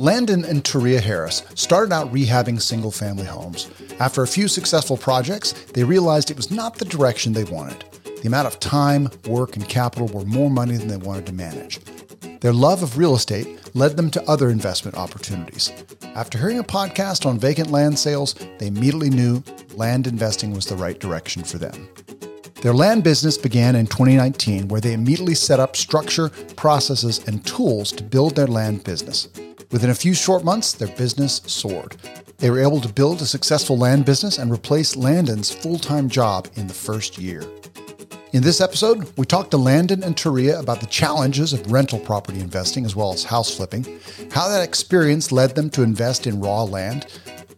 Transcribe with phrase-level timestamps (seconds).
[0.00, 3.68] Landon and Taria Harris started out rehabbing single family homes.
[3.98, 7.84] After a few successful projects, they realized it was not the direction they wanted.
[8.04, 11.80] The amount of time, work, and capital were more money than they wanted to manage.
[12.40, 15.72] Their love of real estate led them to other investment opportunities.
[16.14, 19.42] After hearing a podcast on vacant land sales, they immediately knew
[19.74, 21.88] land investing was the right direction for them.
[22.60, 27.92] Their land business began in 2019, where they immediately set up structure, processes, and tools
[27.92, 29.28] to build their land business.
[29.70, 31.96] Within a few short months, their business soared.
[32.38, 36.48] They were able to build a successful land business and replace Landon's full time job
[36.56, 37.44] in the first year.
[38.32, 42.40] In this episode, we talked to Landon and Taria about the challenges of rental property
[42.40, 43.84] investing as well as house flipping,
[44.32, 47.06] how that experience led them to invest in raw land,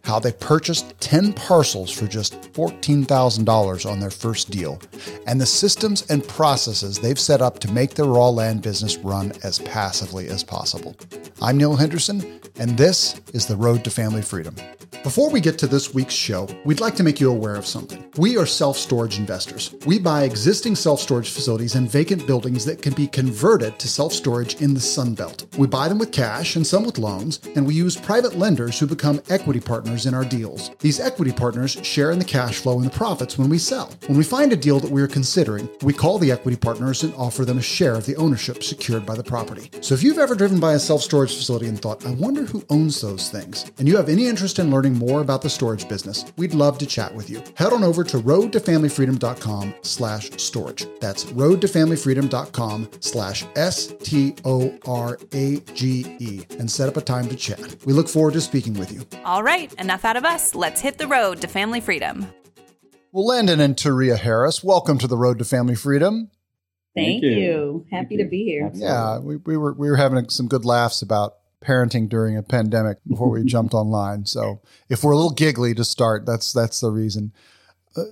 [0.03, 4.81] how they purchased 10 parcels for just $14,000 on their first deal,
[5.27, 9.31] and the systems and processes they've set up to make their raw land business run
[9.43, 10.95] as passively as possible.
[11.41, 14.55] I'm Neil Henderson, and this is The Road to Family Freedom.
[15.03, 18.05] Before we get to this week's show, we'd like to make you aware of something.
[18.17, 19.73] We are self storage investors.
[19.87, 24.13] We buy existing self storage facilities and vacant buildings that can be converted to self
[24.13, 25.47] storage in the Sun Belt.
[25.57, 28.85] We buy them with cash and some with loans, and we use private lenders who
[28.85, 30.71] become equity partners in our deals.
[30.79, 33.89] These equity partners share in the cash flow and the profits when we sell.
[34.07, 37.13] When we find a deal that we are considering, we call the equity partners and
[37.15, 39.71] offer them a share of the ownership secured by the property.
[39.81, 42.63] So if you've ever driven by a self storage facility and thought, I wonder who
[42.69, 45.87] owns those things, and you have any interest in learning learning more about the storage
[45.87, 47.43] business, we'd love to chat with you.
[47.55, 50.87] Head on over to roadtofamilyfreedom.com slash storage.
[50.99, 54.41] That's roadtofamilyfreedom.com slash S-T-O-R-A-G-E
[56.59, 57.75] and set up a time to chat.
[57.85, 59.05] We look forward to speaking with you.
[59.23, 60.55] All right, enough out of us.
[60.55, 62.31] Let's hit the road to family freedom.
[63.11, 66.31] Well, Landon and Taria Harris, welcome to the Road to Family Freedom.
[66.95, 67.31] Thank, Thank you.
[67.31, 67.85] you.
[67.91, 68.71] Happy Thank to be here.
[68.73, 72.97] Yeah, we, we were we were having some good laughs about parenting during a pandemic
[73.07, 74.25] before we jumped online.
[74.25, 77.33] So if we're a little giggly to start, that's that's the reason.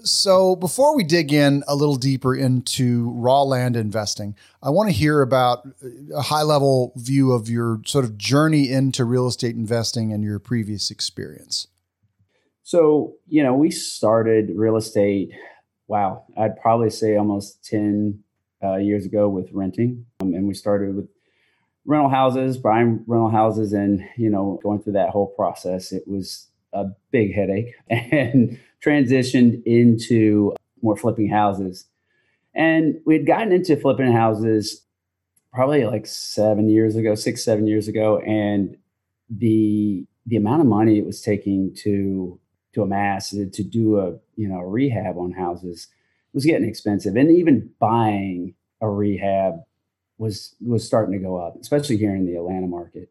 [0.03, 4.94] So before we dig in a little deeper into raw land investing, I want to
[4.94, 5.67] hear about
[6.13, 10.38] a high level view of your sort of journey into real estate investing and your
[10.39, 11.68] previous experience.
[12.63, 15.31] So, you know, we started real estate,
[15.88, 18.22] wow, I'd probably say almost 10
[18.63, 20.06] uh, years ago with renting.
[20.19, 21.07] Um, and we started with
[21.85, 26.47] rental houses, buying rental houses, and you know, going through that whole process, it was
[26.73, 31.85] a big headache, and transitioned into more flipping houses.
[32.56, 34.81] And we had gotten into flipping houses
[35.53, 38.78] probably like seven years ago, six, seven years ago, and
[39.29, 42.39] the the amount of money it was taking to
[42.73, 45.88] to amass to do a you know a rehab on houses
[46.34, 49.62] was getting expensive, and even buying a rehab
[50.18, 53.09] was was starting to go up, especially here in the Atlanta market.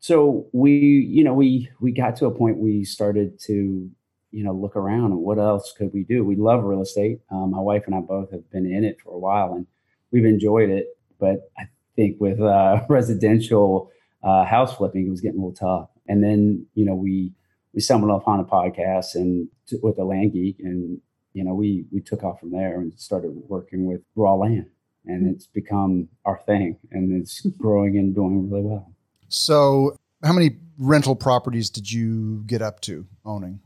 [0.00, 3.90] So we, you know, we we got to a point we started to,
[4.36, 6.22] you know, look around and what else could we do?
[6.22, 7.20] We love real estate.
[7.30, 9.66] Um, my wife and I both have been in it for a while and
[10.10, 10.88] we've enjoyed it.
[11.18, 13.90] But I think with uh, residential
[14.22, 15.88] uh, house flipping, it was getting a little tough.
[16.06, 17.32] And then, you know, we
[17.72, 21.00] we stumbled upon a podcast and t- with a land geek, and
[21.32, 24.66] you know, we we took off from there and started working with raw land
[25.06, 28.92] and it's become our thing and it's growing and doing really well.
[29.28, 33.60] So, how many rental properties did you get up to owning?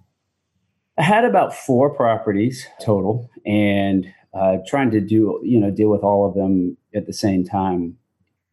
[1.00, 6.03] I had about four properties total and uh, trying to do, you know, deal with
[6.03, 7.97] all of them at the same time.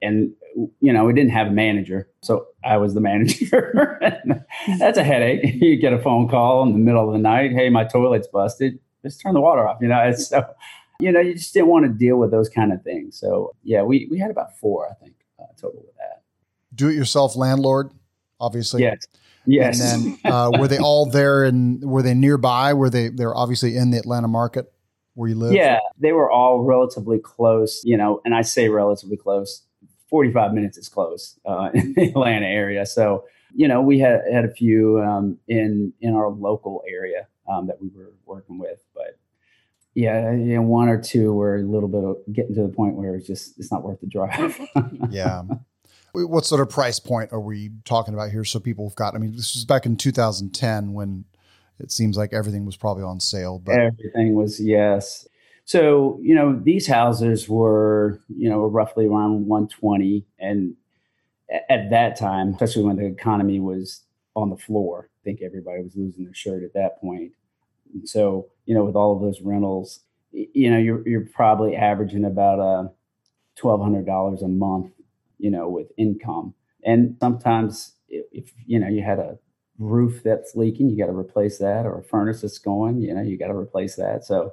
[0.02, 0.31] And,
[0.80, 2.07] you know, we didn't have a manager.
[2.22, 4.00] So I was the manager.
[4.80, 5.41] That's a headache.
[5.62, 7.52] You get a phone call in the middle of the night.
[7.52, 8.80] Hey, my toilet's busted.
[9.03, 9.80] Just turn the water off.
[9.81, 10.46] You know, it's so
[11.02, 13.19] you know, you just didn't want to deal with those kind of things.
[13.19, 16.24] So yeah, we we had about four, I think, uh, total with that.
[16.74, 17.91] Do it yourself landlord,
[18.40, 18.84] obviously.
[18.84, 19.06] Yes.
[19.47, 19.80] Yes.
[19.81, 22.74] And then uh, were they all there and were they nearby?
[22.74, 24.72] Were they they're obviously in the Atlanta market
[25.13, 25.53] where you live?
[25.53, 29.63] Yeah, they were all relatively close, you know, and I say relatively close.
[30.09, 32.86] 45 minutes is close uh, in the Atlanta area.
[32.86, 37.68] So, you know, we had had a few um, in in our local area um,
[37.68, 39.18] that we were working with, but
[39.95, 42.95] yeah, you know, one or two were a little bit of getting to the point
[42.95, 44.60] where it's just it's not worth the drive.
[45.10, 45.42] yeah.
[46.25, 48.44] What sort of price point are we talking about here?
[48.44, 49.16] So people have got.
[49.16, 51.25] I mean, this was back in 2010 when
[51.80, 53.60] it seems like everything was probably on sale.
[53.60, 55.28] But everything was yes.
[55.66, 60.75] So you know, these houses were you know roughly around 120, and
[61.69, 64.04] at that time, especially when the economy was
[64.36, 67.31] on the floor, I think everybody was losing their shirt at that point.
[67.94, 72.25] And so, you know, with all of those rentals, you know, you're you're probably averaging
[72.25, 72.92] about a
[73.56, 74.92] twelve hundred dollars a month,
[75.38, 76.54] you know, with income.
[76.84, 79.38] And sometimes, if you know you had a
[79.78, 83.22] roof that's leaking, you got to replace that, or a furnace that's going, you know,
[83.22, 84.25] you got to replace that.
[84.25, 84.51] So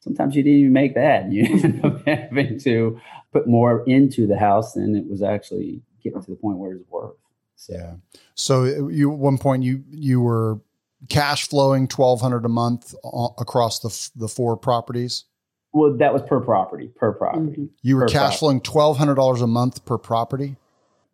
[0.00, 1.24] sometimes you didn't even make that.
[1.32, 3.00] You end up having to
[3.32, 6.88] put more into the house than it was actually getting to the point where it's
[6.88, 7.16] worth.
[7.56, 7.74] So.
[7.74, 7.94] Yeah.
[8.34, 10.60] So uh, you at one point you you were
[11.08, 12.94] cash flowing twelve hundred a month
[13.38, 15.24] across the the four properties.
[15.74, 17.46] Well, that was per property, per property.
[17.46, 17.64] Mm-hmm.
[17.82, 20.54] You were per cash flowing twelve hundred dollars a month per property.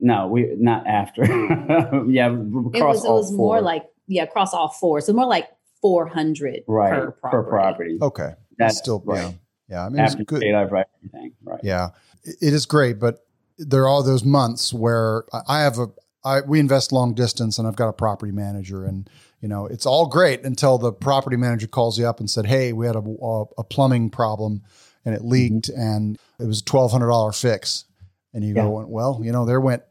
[0.01, 1.25] No, we not after.
[2.07, 5.01] yeah, across it was, it was more like yeah, across all four.
[5.01, 5.49] So more like
[5.81, 7.31] four hundred right per property.
[7.31, 7.99] per property.
[8.03, 9.23] Okay, that's still right.
[9.23, 9.33] Yeah,
[9.71, 9.87] yeah.
[9.87, 10.43] I mean, after it's good.
[10.43, 11.33] Paid off everything.
[11.43, 11.61] Right.
[11.63, 11.89] Yeah,
[12.25, 13.25] it is great, but
[13.57, 15.89] there are those months where I have a
[16.23, 19.09] I we invest long distance, and I've got a property manager, and
[19.41, 22.73] you know it's all great until the property manager calls you up and said, "Hey,
[22.73, 24.63] we had a, a, a plumbing problem,
[25.05, 25.81] and it leaked, mm-hmm.
[25.81, 27.85] and it was a twelve hundred dollar fix."
[28.33, 28.63] And you yeah.
[28.63, 29.83] go, "Well, you know, there went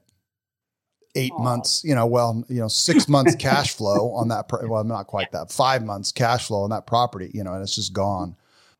[1.15, 1.43] eight Aww.
[1.43, 4.47] months, you know, well, you know, six months cash flow on that.
[4.47, 5.51] Pro- well, not quite that.
[5.51, 8.35] Five months cash flow on that property, you know, and it's just gone.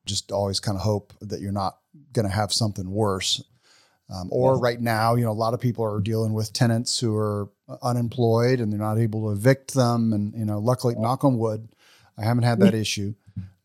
[0.05, 1.77] Just always kind of hope that you're not
[2.13, 3.43] going to have something worse.
[4.11, 4.61] Um, or yes.
[4.61, 7.49] right now, you know, a lot of people are dealing with tenants who are
[7.81, 10.13] unemployed and they're not able to evict them.
[10.13, 11.69] And you know, luckily, knock on wood,
[12.17, 13.13] I haven't had that issue.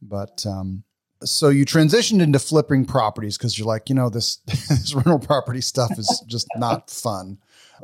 [0.03, 0.85] But um,
[1.23, 5.61] so you transitioned into flipping properties because you're like, you know, this this rental property
[5.61, 7.39] stuff is just not fun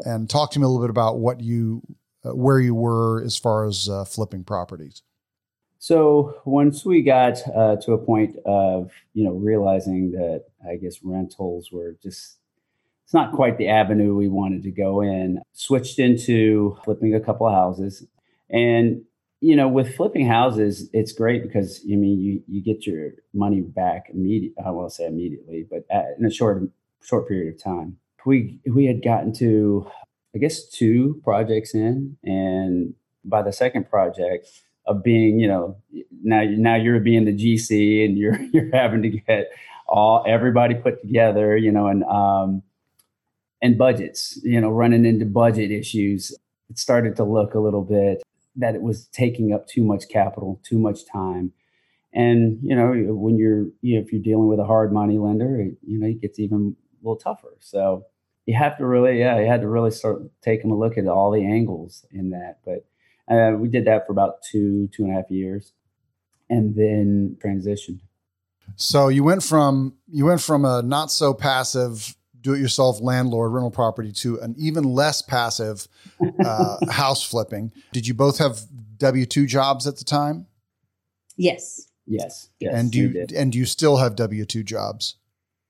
[0.05, 1.83] and talk to me a little bit about what you,
[2.25, 5.03] uh, where you were as far as uh, flipping properties.
[5.79, 11.03] So once we got uh, to a point of you know realizing that I guess
[11.03, 12.37] rentals were just
[13.11, 17.45] it's not quite the avenue we wanted to go in, switched into flipping a couple
[17.45, 18.07] of houses,
[18.49, 19.03] and
[19.41, 23.63] you know with flipping houses it's great because I mean you you get your money
[23.63, 24.63] back immediately.
[24.65, 26.63] I won't say immediately, but at, in a short
[27.03, 27.97] short period of time.
[28.25, 29.91] We we had gotten to
[30.33, 34.47] I guess two projects in, and by the second project
[34.87, 35.77] of being, you know,
[36.23, 39.51] now now you're being the GC and you're you're having to get
[39.89, 42.63] all everybody put together, you know, and um
[43.63, 46.37] and budgets, you know, running into budget issues.
[46.69, 48.23] It started to look a little bit
[48.57, 51.53] that it was taking up too much capital, too much time.
[52.13, 55.61] And you know, when you're you know, if you're dealing with a hard money lender,
[55.61, 57.57] it, you know, it gets even a little tougher.
[57.61, 58.05] So
[58.47, 61.31] you have to really, yeah, you had to really start taking a look at all
[61.31, 62.59] the angles in that.
[62.65, 62.85] But
[63.33, 65.73] uh, we did that for about two, two and a half years,
[66.49, 68.01] and then transitioned.
[68.75, 74.13] So you went from you went from a not so passive do-it-yourself landlord rental property
[74.13, 75.87] to an even less passive
[76.45, 77.73] uh, house flipping.
[77.93, 78.61] Did you both have
[78.99, 80.47] W two jobs at the time?
[81.37, 81.87] Yes.
[82.07, 82.49] Yes.
[82.59, 85.17] yes and do you and do you still have W two jobs?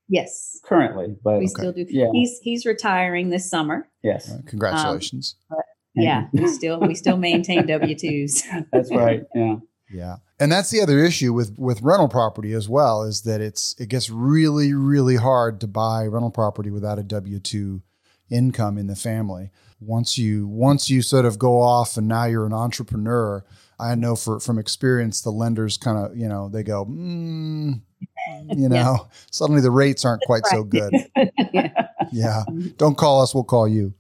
[0.09, 0.59] Yes.
[0.65, 1.47] Currently, but we okay.
[1.47, 1.87] still do.
[1.89, 2.09] Yeah.
[2.13, 3.89] He's he's retiring this summer.
[4.03, 4.31] Yes.
[4.31, 5.37] Right, congratulations.
[5.51, 5.59] Um,
[5.95, 8.43] yeah, we still we still maintain W twos.
[8.73, 9.23] that's right.
[9.35, 9.57] Yeah.
[9.91, 10.17] Yeah.
[10.39, 13.89] And that's the other issue with with rental property as well is that it's it
[13.89, 17.83] gets really really hard to buy rental property without a W2
[18.31, 19.51] income in the family.
[19.81, 23.45] Once you once you sort of go off and now you're an entrepreneur,
[23.79, 27.81] I know for from experience the lenders kind of, you know, they go, mm,
[28.57, 28.97] you know, yeah.
[29.31, 30.53] suddenly the rates aren't quite right.
[30.53, 30.93] so good.
[31.53, 31.87] yeah.
[32.13, 32.45] yeah.
[32.77, 33.95] Don't call us, we'll call you.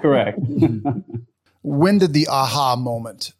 [0.00, 0.38] Correct.
[1.62, 3.32] when did the aha moment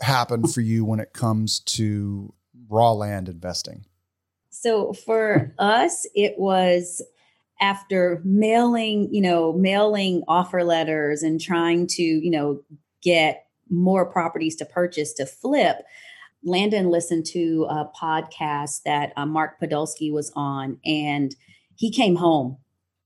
[0.00, 2.32] happen for you when it comes to
[2.68, 3.84] raw land investing?
[4.50, 7.02] So for us, it was
[7.60, 12.62] after mailing, you know, mailing offer letters and trying to, you know,
[13.02, 15.82] get more properties to purchase to flip
[16.42, 21.34] Landon listened to a podcast that uh, Mark Podolsky was on, and
[21.76, 22.58] he came home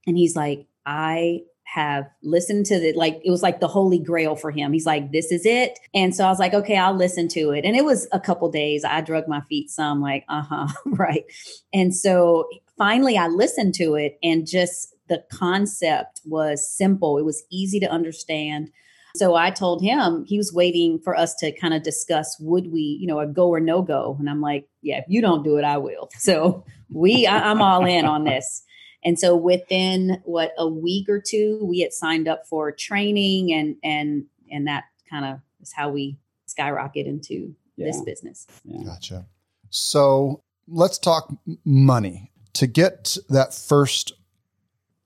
[0.07, 1.41] and he's like, I
[1.75, 4.73] have listened to the like it was like the holy grail for him.
[4.73, 5.77] He's like, this is it.
[5.93, 7.65] And so I was like, okay, I'll listen to it.
[7.65, 8.85] And it was a couple days.
[8.85, 11.25] I drug my feet some, like, uh-huh, right.
[11.73, 17.19] And so finally I listened to it and just the concept was simple.
[17.19, 18.71] It was easy to understand.
[19.17, 22.99] So I told him he was waiting for us to kind of discuss would we,
[23.01, 24.17] you know, a go or no go.
[24.21, 26.09] And I'm like, yeah, if you don't do it, I will.
[26.19, 28.63] So we, I, I'm all in on this.
[29.05, 33.77] And so within what a week or two, we had signed up for training and
[33.85, 37.87] and and that kind of is how we skyrocket into yeah.
[37.87, 38.47] this business.
[38.65, 38.85] Yeah.
[38.85, 39.27] Gotcha.
[39.71, 41.33] So let's talk
[41.65, 42.31] money.
[42.55, 44.13] To get that first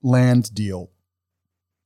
[0.03, 0.91] land deal,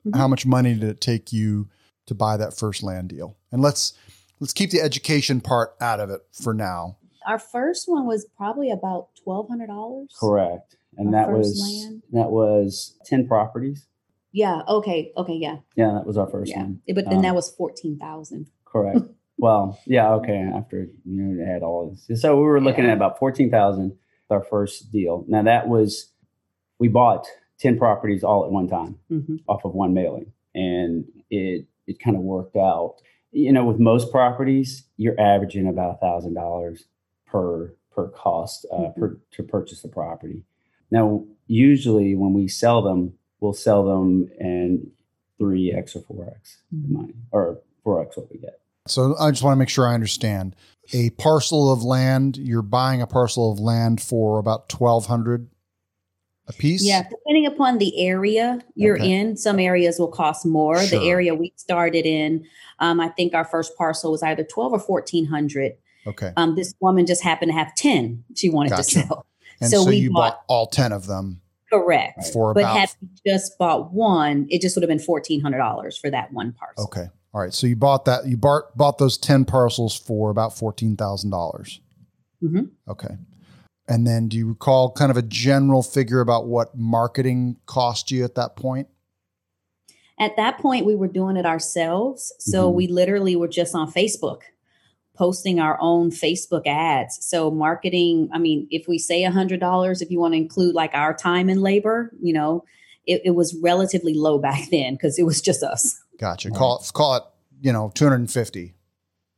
[0.05, 0.19] mm-hmm.
[0.19, 1.69] how much money did it take you
[2.07, 3.37] to buy that first land deal.
[3.49, 3.93] And let's
[4.41, 6.97] let's keep the education part out of it for now.
[7.25, 10.13] Our first one was probably about twelve hundred dollars.
[10.19, 12.03] Correct, and Our that was land.
[12.11, 13.87] that was ten properties.
[14.31, 14.61] Yeah.
[14.67, 15.11] Okay.
[15.15, 15.33] Okay.
[15.35, 15.57] Yeah.
[15.75, 16.63] Yeah, that was our first Yeah.
[16.63, 16.81] one.
[16.87, 18.49] But then Um, that was fourteen thousand.
[18.65, 18.99] Correct.
[19.37, 20.37] well, yeah, okay.
[20.37, 22.91] After you know, had all this, so we were looking Yeah.
[22.91, 23.97] at about fourteen thousand.
[24.29, 25.25] Our first deal.
[25.27, 26.11] Now that was
[26.79, 27.27] we bought
[27.59, 32.15] ten properties all at one time hmm off of one mailing, and it it kind
[32.17, 32.95] of worked out.
[33.31, 36.85] You know, with most properties, you're averaging about a thousand dollars
[37.27, 38.95] per per cost uh, Mhm.
[38.95, 40.41] per to purchase the property.
[40.93, 44.91] Now, usually when we sell them, we'll sell them in
[45.39, 46.89] three x or four x Mhm.
[46.89, 48.59] money, or four x what we get.
[48.87, 50.55] So I just want to make sure I understand.
[50.93, 55.47] A parcel of land, you're buying a parcel of land for about twelve hundred
[56.47, 56.85] a piece.
[56.85, 59.11] Yeah, depending upon the area you're Okay.
[59.11, 60.77] in, some areas will cost more.
[60.79, 60.99] Sure.
[60.99, 62.45] The area we started in,
[62.79, 65.73] um, I think our first parcel was either twelve or fourteen hundred.
[66.05, 66.33] Okay.
[66.37, 68.83] Um, this woman just happened to have ten she wanted Gotcha.
[69.01, 69.25] to sell.
[69.63, 71.41] And so so, we you bought, bought- all ten of them
[71.71, 72.27] Correct.
[72.31, 72.77] For But about.
[72.77, 76.31] had we just bought one, it just would have been fourteen hundred dollars for that
[76.31, 76.83] one parcel.
[76.85, 77.07] okay.
[77.33, 77.51] All right.
[77.53, 78.27] So you bought that.
[78.27, 81.81] You bought bought those ten parcels for about fourteen thousand dollars.
[82.43, 82.69] Mhm.
[82.87, 83.15] Okay.
[83.87, 88.23] And then, do you recall kind of a general figure about what marketing cost you
[88.23, 88.87] at that point?
[90.19, 92.31] At that point, we were doing it ourselves.
[92.39, 92.75] So Mhm.
[92.75, 94.41] we literally were just on Facebook
[95.15, 97.19] posting our own Facebook ads.
[97.25, 100.73] So marketing, I mean, if we say a hundred dollars, if you want to include
[100.75, 102.63] like our time and labor, you know,
[103.05, 105.99] it, it was relatively low back then because it was just us.
[106.19, 106.49] Gotcha.
[106.49, 106.57] Right.
[106.57, 107.23] Call it call it
[107.61, 108.75] you know two hundred and fifty.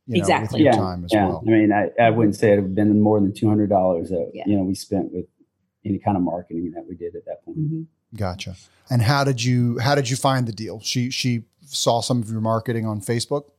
[0.08, 0.58] You know, Exactly.
[0.58, 1.26] with your Yeah, time as yeah.
[1.26, 1.42] well.
[1.44, 4.08] I mean, I, I wouldn't say it would have been more than two hundred dollars
[4.10, 4.44] that Yeah.
[4.46, 5.26] you know we spent with
[5.84, 7.58] any kind of marketing that we did at that point.
[7.58, 7.82] Mm-hmm.
[8.16, 8.54] Gotcha.
[8.88, 10.80] And how did you how did you find the deal?
[10.80, 13.50] She she saw some of your marketing on Facebook.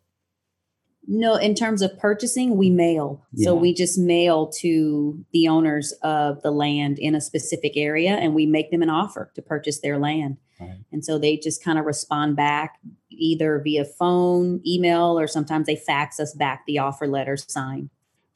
[1.10, 3.26] No, in terms of purchasing, we mail.
[3.38, 8.36] So we just mail to the owners of the land in a specific area and
[8.36, 10.36] we make them an offer to purchase their land.
[10.60, 10.80] Right.
[10.92, 15.78] And so they just kind of respond back either via phone, email, or sometimes they
[15.78, 17.90] fax us back the offer letter signed.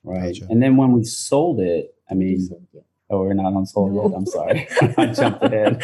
[0.03, 0.33] Right.
[0.33, 0.47] Gotcha.
[0.49, 2.49] And then when we sold it, I mean,
[3.09, 4.07] oh, we're not on sold No.
[4.07, 4.15] yet.
[4.15, 5.81] I'm sorry, I jumped ahead.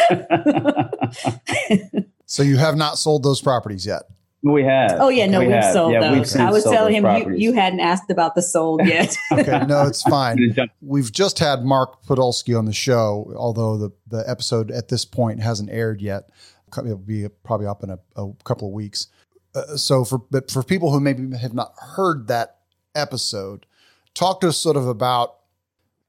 [2.30, 4.04] So you have not sold those properties yet.
[4.44, 4.98] We have.
[5.00, 5.74] Oh yeah, no, We we've have.
[5.74, 6.36] sold Yeah, we've those.
[6.36, 7.42] I was telling him you, properties.
[7.42, 9.16] you hadn't asked about the sold yet.
[9.32, 10.56] Okay, no, it's fine.
[10.82, 15.42] We've just had Mark Podolsky on the show, although the, the episode at this point
[15.42, 16.30] hasn't aired yet.
[16.78, 19.08] It'll be probably up in a, a couple of weeks.
[19.56, 22.58] Uh, so for but for people who maybe have not heard that
[22.94, 23.66] episode,
[24.14, 25.36] talk to us sort of about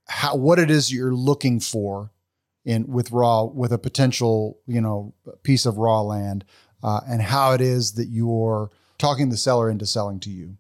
[0.09, 2.11] how what it is you're looking for
[2.65, 6.45] in with raw with a potential you know piece of raw land,
[6.83, 10.57] uh, and how it is that you're talking the seller into selling to you.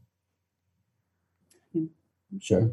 [2.41, 2.73] Sure.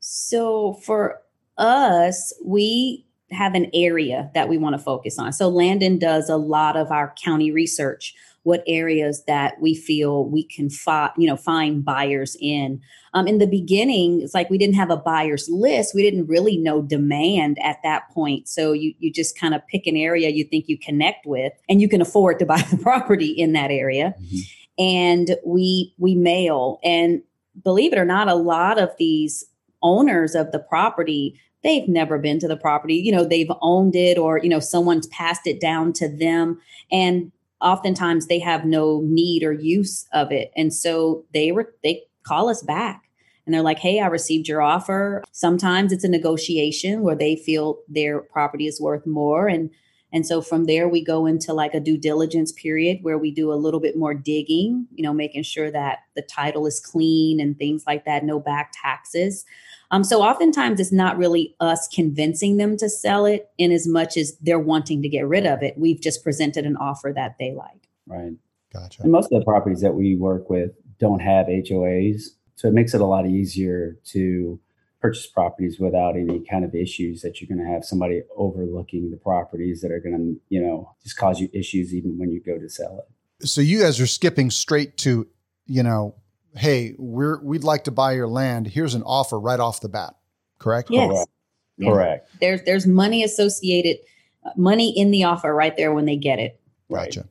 [0.00, 1.22] So for
[1.56, 5.32] us, we have an area that we want to focus on.
[5.32, 8.14] So Landon does a lot of our county research.
[8.42, 12.80] What areas that we feel we can find, you know, find buyers in.
[13.12, 15.94] Um, in the beginning, it's like we didn't have a buyers list.
[15.94, 18.48] We didn't really know demand at that point.
[18.48, 21.80] So you you just kind of pick an area you think you connect with, and
[21.80, 24.14] you can afford to buy the property in that area.
[24.22, 24.40] Mhm.
[24.78, 27.22] And we we mail, and
[27.64, 29.44] believe it or not, a lot of these
[29.82, 34.18] owners of the property they've never been to the property you know they've owned it
[34.18, 36.60] or you know someone's passed it down to them
[36.92, 42.02] and oftentimes they have no need or use of it and so they were they
[42.22, 43.10] call us back
[43.46, 47.78] and they're like hey i received your offer sometimes it's a negotiation where they feel
[47.88, 49.70] their property is worth more and
[50.12, 53.52] and so from there we go into like a due diligence period where we do
[53.52, 57.58] a little bit more digging you know making sure that the title is clean and
[57.58, 59.44] things like that no back taxes
[59.92, 64.16] um, so oftentimes it's not really us convincing them to sell it in as much
[64.16, 65.74] as they're wanting to get rid of it.
[65.76, 67.88] We've just presented an offer that they like.
[68.06, 68.32] Right.
[68.72, 69.02] Gotcha.
[69.02, 70.70] And most of the properties that we work with
[71.00, 72.22] don't have HOAs,
[72.54, 74.60] so it makes it a lot easier to
[75.00, 79.16] purchase properties without any kind of issues that you're going to have somebody overlooking the
[79.16, 82.58] properties that are going to, you know, just cause you issues even when you go
[82.58, 82.98] to sell
[83.40, 83.46] it.
[83.46, 85.26] so you guys are skipping straight to
[85.66, 86.14] you know
[86.56, 90.14] hey we're we'd like to buy your land here's an offer right off the bat
[90.58, 91.08] correct Yes.
[91.08, 91.30] Correct.
[91.78, 91.88] Yeah.
[91.90, 92.28] Correct.
[92.40, 93.96] There's there's money associated,
[94.44, 96.60] uh, money in the offer right there when they get it.
[96.90, 97.06] Right.
[97.14, 97.26] gotcha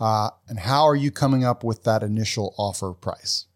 [0.00, 3.46] uh, and how are you coming up with that initial offer price?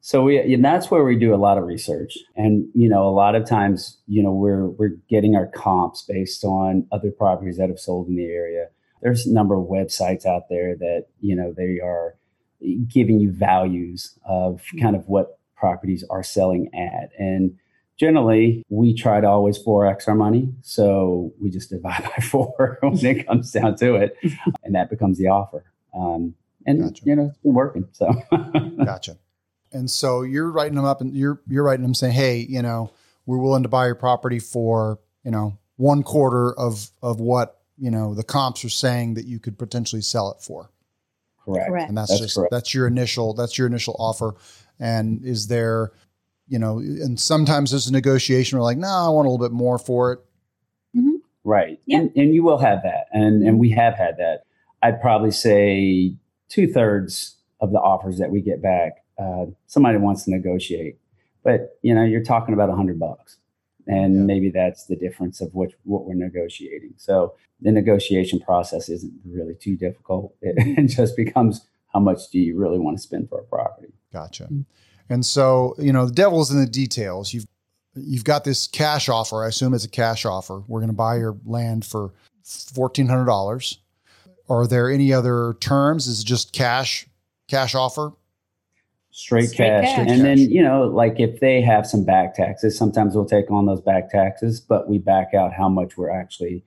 [0.00, 3.14] So we, and that's where we do a lot of research, and you know, a
[3.14, 7.68] lot of times, you know, we're we're getting our comps based on other properties that
[7.68, 8.66] have sold in the area.
[9.00, 12.16] There's a number of websites out there that you know they are
[12.88, 17.56] giving you values of kind of what properties are selling at, and
[17.98, 23.04] generally we try to always 4x our money so we just divide by four when
[23.04, 24.16] it comes down to it
[24.64, 26.34] and that becomes the offer um,
[26.66, 27.02] and Gotcha.
[27.04, 28.12] you know it's been working so
[28.84, 29.18] Gotcha.
[29.74, 32.90] And so you're writing them up and you're you're writing them saying, hey, you know,
[33.24, 37.90] we're willing to buy your property for, you know, one quarter of of what, you
[37.90, 40.70] know, the comps are saying that you could potentially sell it for.
[41.42, 41.88] correct Correct.
[41.88, 42.50] And that's, That's just correct.
[42.50, 44.34] that's your initial that's your initial offer.
[44.78, 45.92] And is there,
[46.52, 49.52] you know, and sometimes there's a negotiation where like, no, I want a little bit
[49.54, 50.18] more for it.
[50.96, 51.16] Mm-hmm.
[51.44, 51.80] right.
[51.86, 51.98] Yeah.
[52.00, 53.06] and, and you will have that.
[53.12, 54.44] And and we have had that.
[54.82, 56.14] I'd probably say
[56.50, 60.98] two-thirds of the offers that we get back uh, somebody wants to negotiate.
[61.44, 63.38] But you know you're talking about a hundred bucks.
[63.86, 64.22] And Yeah.
[64.22, 66.94] maybe that's the difference of what what we're negotiating.
[66.98, 70.34] So the negotiation process isn't really too difficult.
[70.42, 73.92] It, it just becomes how much do you really want to spend for a property.
[74.12, 74.44] Gotcha.
[74.44, 74.62] Mm-hmm.
[75.12, 77.34] And so, you know, the devil's in the details.
[77.34, 77.46] You've
[77.94, 79.44] you've got this cash offer.
[79.44, 80.62] I assume it's a cash offer.
[80.66, 82.12] We're going to buy your land for
[82.44, 83.78] fourteen hundred dollars.
[84.48, 86.06] Are there any other terms?
[86.06, 87.06] Is it just cash
[87.48, 88.12] cash offer?
[89.14, 89.84] straight, Straight cash.
[89.84, 89.98] cash.
[89.98, 93.50] and Straight then you know like if they have some back taxes sometimes we'll take
[93.50, 96.64] on those back taxes but we back out how much we're actually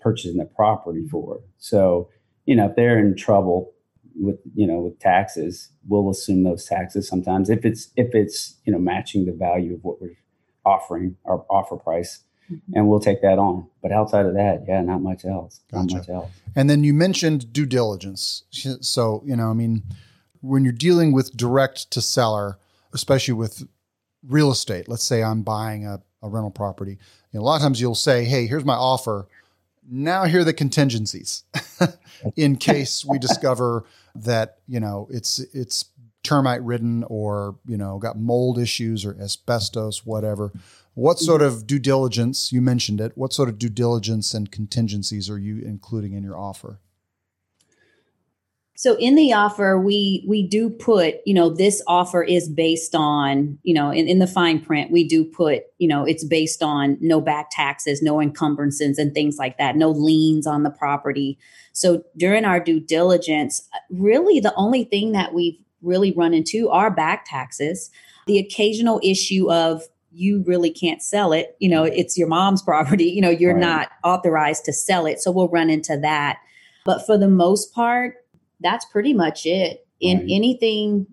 [0.00, 2.08] purchasing the property for so
[2.46, 3.72] you know if they're in trouble
[4.18, 8.72] with you know with taxes we'll assume those taxes sometimes if it's if it's you
[8.72, 10.16] know matching the value of what we're
[10.64, 12.72] offering our offer price mm-hmm.
[12.74, 15.86] and we'll take that on but outside of that yeah not much else Gotcha.
[15.86, 18.42] not much else And then you mentioned due diligence.
[18.80, 19.84] So, you know, I mean,
[20.40, 22.58] when you're dealing with direct to seller,
[22.92, 23.62] especially with
[24.26, 26.98] real estate, let's say I'm buying a, a rental property,
[27.32, 29.28] you know, a lot of times you'll say, Hey, here's my offer.
[29.90, 31.44] Now here are the contingencies
[32.36, 35.86] in case we discover that, you know, it's, it's
[36.22, 40.52] termite ridden or, you know, got mold issues or asbestos, whatever.
[40.94, 45.30] What sort of due diligence, you mentioned it, what sort of due diligence and contingencies
[45.30, 46.80] are you including in your offer?
[48.80, 53.58] So in the offer, we we do put, you know, this offer is based on,
[53.64, 56.96] you know, in, in the fine print, we do put, you know, it's based on
[57.00, 61.36] no back taxes, no encumbrances and things like that, no liens on the property.
[61.72, 66.88] So during our due diligence, really the only thing that we've really run into are
[66.88, 67.90] back taxes,
[68.28, 73.06] the occasional issue of you really can't sell it, you know, it's your mom's property,
[73.06, 73.60] you know, you're Right.
[73.60, 75.18] not authorized to sell it.
[75.18, 76.38] So we'll run into that.
[76.84, 78.14] But for the most part,
[78.60, 79.86] that's pretty much it.
[80.00, 80.28] In Right.
[80.30, 81.06] anything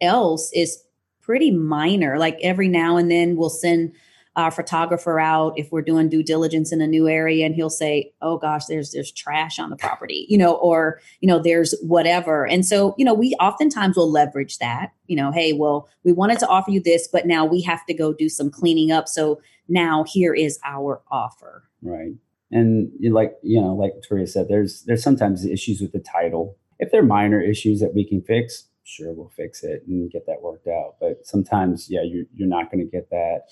[0.00, 0.82] else is
[1.20, 2.18] pretty minor.
[2.18, 3.92] Like every now and then we'll send
[4.36, 8.12] our photographer out if we're doing due diligence in a new area and he'll say,
[8.22, 12.46] "Oh gosh, there's there's trash on the property." You know, or, you know, there's whatever.
[12.46, 14.92] And so, you know, we oftentimes will leverage that.
[15.06, 17.94] You know, hey, well, we wanted to offer you this, but now we have to
[17.94, 19.08] go do some cleaning up.
[19.08, 21.64] So now here is our offer.
[21.82, 22.12] Right.
[22.52, 26.56] And like, you know, like Victoria said, there's there's sometimes issues with the title.
[26.78, 30.42] If they're minor issues that we can fix, sure we'll fix it and get that
[30.42, 30.96] worked out.
[31.00, 33.46] But sometimes, yeah, you're you're not going to get that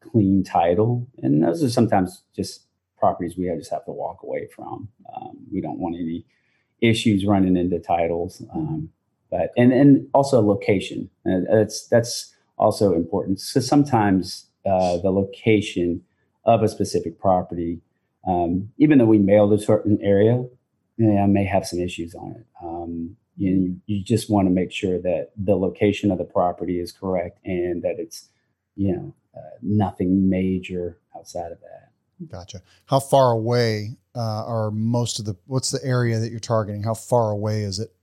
[0.00, 1.06] clean title.
[1.22, 2.66] And those are sometimes just
[2.98, 4.88] properties we just have to walk away from.
[5.14, 6.24] Um, we don't want any
[6.80, 8.42] issues running into titles.
[8.54, 8.90] Um,
[9.30, 11.10] but and and also location.
[11.24, 13.40] And that's that's also important.
[13.40, 16.02] So sometimes uh, the location
[16.44, 17.80] of a specific property
[18.26, 20.44] um, even though we mailed a certain area,
[21.00, 22.46] yeah, may have some issues on it.
[22.62, 26.92] Um, you, you just want to make sure that the location of the property is
[26.92, 28.28] correct and that it's,
[28.76, 32.28] you know, uh, nothing major outside of that.
[32.30, 32.60] Gotcha.
[32.84, 35.36] How far away uh, are most of the?
[35.46, 36.82] What's the area that you're targeting?
[36.82, 37.94] How far away is it?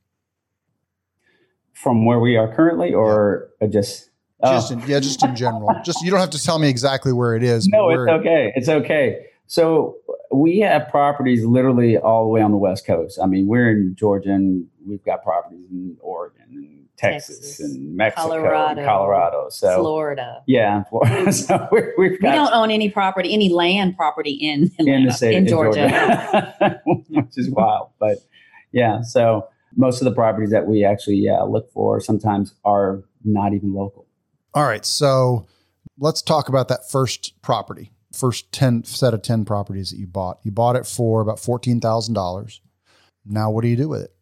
[1.73, 4.09] From where we are currently, or uh, just
[4.41, 4.67] oh.
[4.71, 5.69] In, yeah, just in general.
[5.85, 7.67] Just you don't have to tell me exactly where it is.
[7.67, 8.53] no, it's okay.
[8.55, 9.27] It's okay.
[9.45, 9.97] So
[10.37, 13.19] we have properties literally all the way on the West Coast.
[13.21, 17.95] I mean, we're in Georgia and we've got properties in Oregon and Texas, Texas, and
[17.95, 19.49] Mexico, Colorado, and Colorado.
[19.49, 20.41] So Florida.
[20.47, 21.31] yeah, Florida.
[21.33, 25.13] so we're, we've We don't own any property, any land property in Atlanta, in the
[25.13, 25.87] state in in Georgia.
[25.89, 27.89] Georgia, which is wild.
[27.99, 28.17] But
[28.71, 33.53] yeah, so most of the properties that we actually yeah, look for sometimes are not
[33.53, 34.07] even local.
[34.55, 35.45] All right, so
[35.99, 40.39] let's talk about that first property, first ten set of ten properties that you bought.
[40.43, 42.61] You bought it for about fourteen thousand dollars.
[43.25, 44.13] Now, what do you do with it?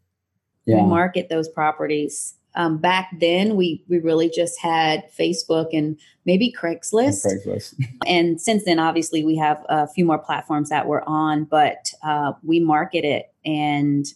[0.67, 2.35] We market those properties.
[2.55, 7.25] Um, back then, we we really just had Facebook and maybe Craigslist.
[7.25, 7.75] Craigslist.
[8.07, 12.33] and since then obviously we have a few more platforms that we're on but uh,
[12.43, 14.07] we market it and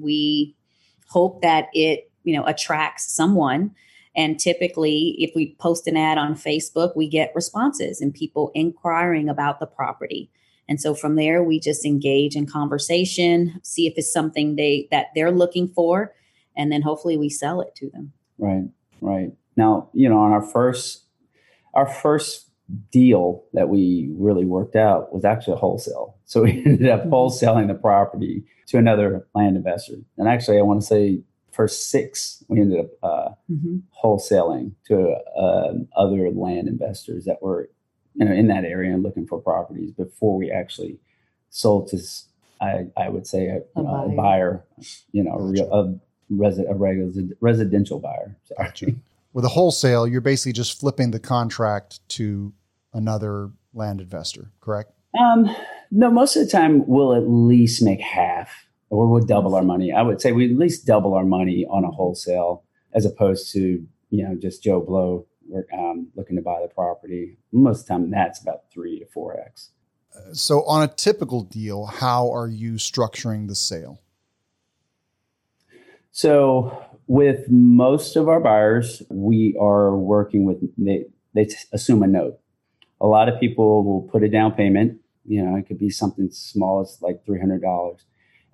[0.00, 0.54] we
[1.08, 3.74] hope that it you know attracts someone
[4.16, 9.28] And typically, if we post an ad on Facebook, we get responses and people inquiring
[9.28, 10.30] about the property.
[10.68, 15.08] And so from there, we just engage in conversation, see if it's something they that
[15.14, 16.14] they're looking for,
[16.56, 18.12] and then hopefully we sell it to them.
[18.38, 18.64] Right,
[19.00, 19.32] right.
[19.56, 21.04] Now, you know, on our first
[21.74, 22.50] our first
[22.90, 26.16] deal that we really worked out was actually a wholesale.
[26.24, 27.12] So we ended up mm-hmm.
[27.12, 29.98] wholesaling the property to another land investor.
[30.18, 31.20] And actually, I want to say
[31.56, 33.78] for six, we ended up uh, mm-hmm.
[34.04, 37.70] wholesaling to uh, other land investors that were
[38.14, 40.98] you know, in that area and looking for properties before we actually
[41.48, 41.98] sold to,
[42.60, 44.04] I, I would say, a, a, buyer.
[44.04, 44.64] a buyer.
[45.12, 45.68] you know, gotcha.
[45.70, 45.98] a, a,
[46.30, 48.36] resi- a regular, residential buyer.
[48.56, 48.88] Gotcha.
[49.32, 52.52] With a wholesale, you're basically just flipping the contract to
[52.92, 54.92] another land investor, correct?
[55.18, 55.54] Um,
[55.90, 59.92] no, most of the time we'll at least make half or we'll double our money.
[59.92, 63.86] I would say we at least double our money on a wholesale as opposed to,
[64.10, 65.26] you know, just Joe Blow
[65.72, 67.36] um, looking to buy the property.
[67.52, 69.70] Most of the time that's about three to four X.
[70.32, 74.00] So on a typical deal, how are you structuring the sale?
[76.10, 82.40] So with most of our buyers, we are working with they, they assume a note.
[83.00, 85.00] A lot of people will put a down payment.
[85.26, 88.06] You know, it could be something small as like three hundred dollars,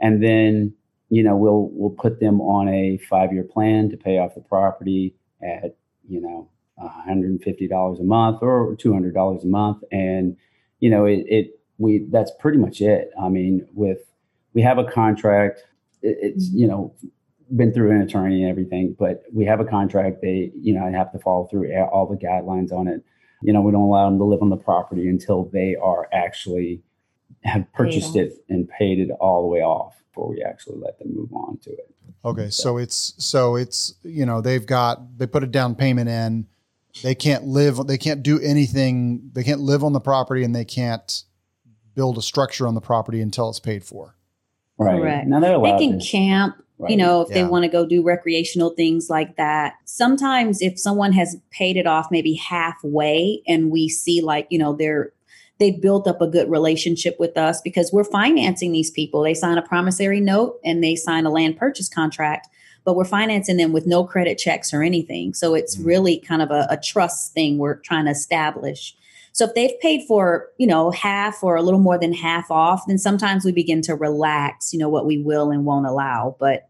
[0.03, 0.75] and then
[1.09, 4.41] you know we'll we'll put them on a five year plan to pay off the
[4.43, 9.45] property at you know one hundred and fifty dollars a month or two hundred dollars
[9.45, 10.37] a month, and
[10.81, 13.11] you know it, it we that's pretty much it.
[13.21, 13.99] I mean, with
[14.53, 15.62] we have a contract.
[16.03, 16.59] It, it's mm-hmm.
[16.59, 16.95] you know
[17.57, 20.23] been through an attorney and everything, but we have a contract.
[20.23, 23.05] They, you know, I have to follow through all the guidelines on it.
[23.43, 26.83] You know, we don't allow them to live on the property until they are actually
[27.45, 31.14] have purchased it and paid it all the way off before we actually let them
[31.14, 31.95] move on to it.
[32.25, 36.09] Okay, so, so it's so it's you know they've got they put a down payment
[36.09, 36.47] in.
[37.03, 37.79] They can't live.
[37.87, 39.31] They can't do anything.
[39.33, 41.25] They can't live on the property, and they can't
[41.95, 44.16] build a structure on the property until it's paid for.
[44.79, 45.01] Right.
[45.01, 45.27] Correct.
[45.27, 46.90] Now they're allowed they can to, camp Right.
[46.90, 47.35] You know, if yeah.
[47.35, 49.75] they want to go do recreational things like that.
[49.85, 54.75] Sometimes if someone has paid it off maybe halfway and we see like, you know,
[54.75, 55.12] they're
[55.59, 59.23] they've built up a good relationship with us because we're financing these people.
[59.23, 62.49] They sign a promissory note and they sign a land purchase contract,
[62.85, 65.35] but we're financing them with no credit checks or anything.
[65.35, 65.87] So it's mm-hmm.
[65.87, 68.97] really kind of a, a trust thing we're trying to establish.
[69.33, 72.83] So if they've paid for, you know, half or a little more than half off,
[72.87, 76.37] then sometimes we begin to relax, you know, what we will and won't allow.
[76.38, 76.69] But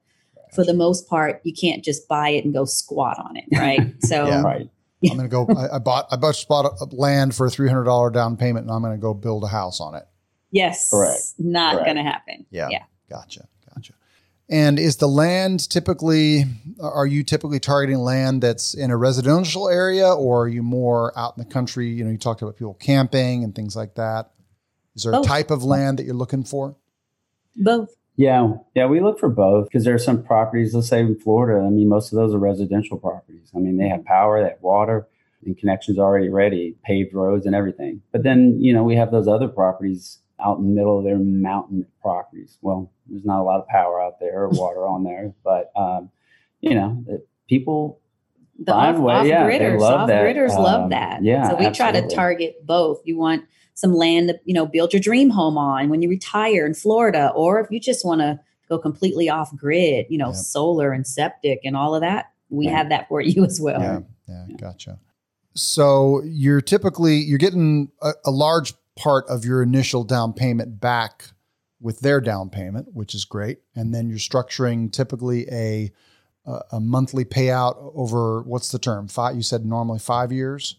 [0.55, 3.95] for the most part, you can't just buy it and go squat on it, right?
[4.01, 4.43] So, yeah.
[4.43, 4.71] right.
[5.11, 5.61] I'm going to go.
[5.61, 6.07] I, I, bought.
[6.11, 9.01] I bought, bought land for a three hundred dollar down payment, and I'm going to
[9.01, 10.07] go build a house on it.
[10.51, 11.23] Yes, correct.
[11.39, 12.47] Not going to happen.
[12.51, 12.69] Yeah.
[12.71, 12.85] Yeah.
[13.09, 13.49] Gotcha.
[13.75, 13.95] Gotcha.
[14.49, 16.45] And is the land typically?
[16.81, 21.37] Are you typically targeting land that's in a residential area, or are you more out
[21.37, 21.89] in the country?
[21.89, 24.33] You know, you talked about people camping and things like that.
[24.95, 25.25] Is there Both.
[25.25, 26.77] a type of land that you're looking for?
[27.57, 27.95] Both.
[28.17, 31.67] Yeah, yeah, we look for both because there are some properties, let's say in Florida.
[31.67, 33.51] I mean, most of those are residential properties.
[33.57, 35.09] I mean, they have power, they have water,
[35.45, 38.03] and connections already ready, paved roads and everything.
[38.13, 41.19] But then, you know, we have those other properties out in the middle of their
[41.19, 42.59] mountain properties.
[42.61, 46.11] Well, there's not a lot of power out there or water on there, but um,
[46.61, 47.05] you know,
[47.49, 48.01] people
[48.59, 49.15] the off, way.
[49.15, 50.23] Off yeah, gridders, off that.
[50.25, 51.25] gridders um, love that.
[51.25, 52.01] Yeah, so we absolutely.
[52.01, 53.01] try to target both.
[53.05, 53.45] You want
[53.75, 57.33] some land to, you know, build your dream home on when you retire in Florida,
[57.35, 60.37] or if you just want to go completely off grid, you know, yep.
[60.37, 62.77] solar and septic and all of that, we yeah.
[62.77, 63.81] have that for you as well.
[63.81, 64.99] Yeah, yeah, gotcha.
[65.55, 71.25] So you're typically you're getting a, a large part of your initial down payment back
[71.81, 75.93] with their down payment, which is great, and then you're structuring typically a
[76.73, 79.09] a monthly payout over what's the term?
[79.09, 79.37] Five.
[79.37, 80.77] You said normally five years.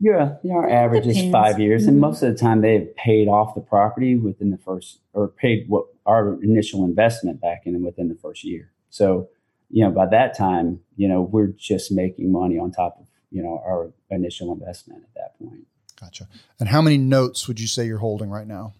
[0.00, 1.26] Yeah, you know, our average Depends.
[1.26, 1.90] is five years, mm-hmm.
[1.90, 5.64] and most of the time they've paid off the property within the first, or paid
[5.68, 8.70] what our initial investment back in within the first year.
[8.90, 9.28] So,
[9.70, 13.42] you know, by that time, you know, we're just making money on top of you
[13.42, 15.66] know our initial investment at that point.
[16.00, 16.28] Gotcha.
[16.60, 18.74] And how many notes would you say you're holding right now?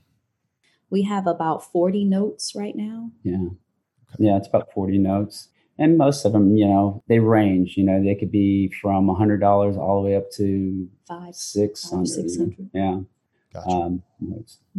[0.88, 3.10] We have about forty notes right now.
[3.24, 3.54] Yeah, okay.
[4.20, 7.76] yeah, it's about forty notes and most of them, you know, they range.
[7.76, 11.34] You know, they could be from a hundred dollars all the way up to five,
[11.34, 12.70] six hundred.
[12.74, 13.00] Yeah.
[13.52, 13.70] Gotcha.
[13.70, 14.02] Um,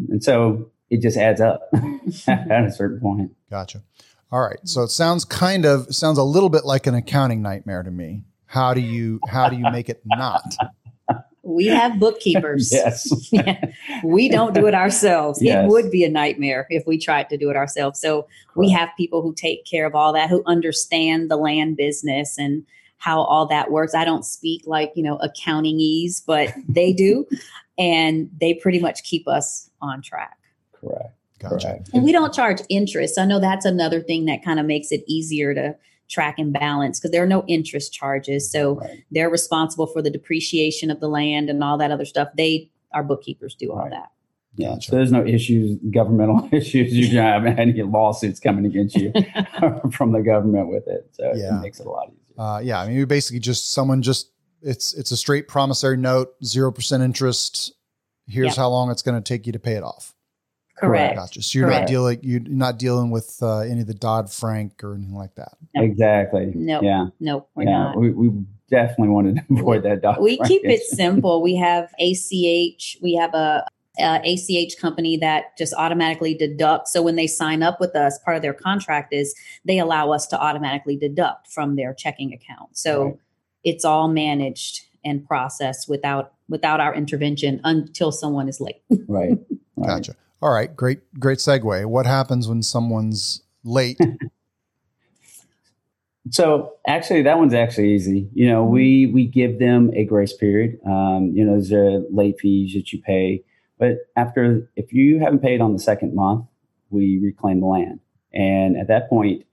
[0.10, 1.70] and so it just adds up
[2.28, 3.32] at a certain point.
[3.50, 3.84] Gotcha.
[4.32, 4.60] All right.
[4.64, 8.24] So it sounds kind of sounds a little bit like an accounting nightmare to me.
[8.46, 10.44] How do you how do you make it not?
[11.50, 12.72] We have bookkeepers.
[12.74, 13.12] yes.
[14.04, 15.42] We don't do it ourselves.
[15.42, 15.66] Yes.
[15.66, 18.00] It would be a nightmare if we tried to do it ourselves.
[18.00, 18.56] So Correct.
[18.56, 22.66] we have people who take care of all that, who understand the land business and
[22.98, 23.94] how all that works.
[23.94, 27.26] I don't speak like, you know, accountingese, but they do.
[27.78, 30.38] and they pretty much keep us on track.
[30.74, 31.14] Correct.
[31.40, 31.68] Gotcha.
[31.68, 31.90] Correct.
[31.94, 33.18] And we don't charge interest.
[33.18, 35.76] I know that's another thing that kind of makes it easier to
[36.10, 38.52] track and balance because there are no interest charges.
[38.52, 39.04] So Right.
[39.12, 42.30] they're responsible for the depreciation of the land and all that other stuff.
[42.36, 43.92] They, our bookkeepers do all Right.
[43.92, 44.10] that.
[44.56, 44.70] Yeah.
[44.70, 44.90] Gotcha.
[44.90, 46.92] So there's no issues, governmental issues.
[46.94, 49.14] You don't have any lawsuits coming against you
[49.92, 51.08] from the government with it.
[51.12, 51.58] So Yeah.
[51.60, 52.44] it makes it a lot easier.
[52.44, 56.30] Uh, yeah, I mean, we basically just someone just it's it's a straight promissory note,
[56.44, 57.74] zero percent interest.
[58.28, 58.64] Here's Yeah.
[58.64, 60.14] how long it's going to take you to pay it off.
[60.80, 61.16] Correct.
[61.16, 61.42] Gotcha.
[61.42, 64.96] So you're not dealing you're not dealing with uh, any of the Dodd Frank or
[64.96, 65.58] anything like that.
[65.76, 65.84] No.
[65.84, 66.52] Exactly.
[66.56, 67.08] No, Yeah.
[67.20, 67.72] No, we're yeah.
[67.72, 67.98] not.
[67.98, 68.32] We, we
[68.70, 70.02] definitely wanted to avoid that.
[70.02, 71.42] Dodd we keep it simple.
[71.42, 72.98] We have ACH.
[73.02, 73.66] We have a,
[74.00, 76.94] a ACH company that just automatically deducts.
[76.94, 80.28] So when they sign up with us, part of their contract is they allow us
[80.28, 82.78] to automatically deduct from their checking account.
[82.78, 83.18] So Right.
[83.64, 88.82] it's all managed and processed without without our intervention until someone is late.
[89.08, 89.38] Right.
[89.76, 89.88] right.
[89.88, 90.16] Gotcha.
[90.42, 91.86] All right, great great segue.
[91.86, 94.00] What happens when someone's late?
[96.32, 98.30] So actually, that one's actually easy.
[98.34, 100.80] You know, we we give them a grace period.
[100.86, 103.44] Um, you know, there's late fees that you pay,
[103.78, 106.46] but after if you haven't paid on the second month,
[106.90, 108.00] we reclaim the land.
[108.34, 109.46] And at that point,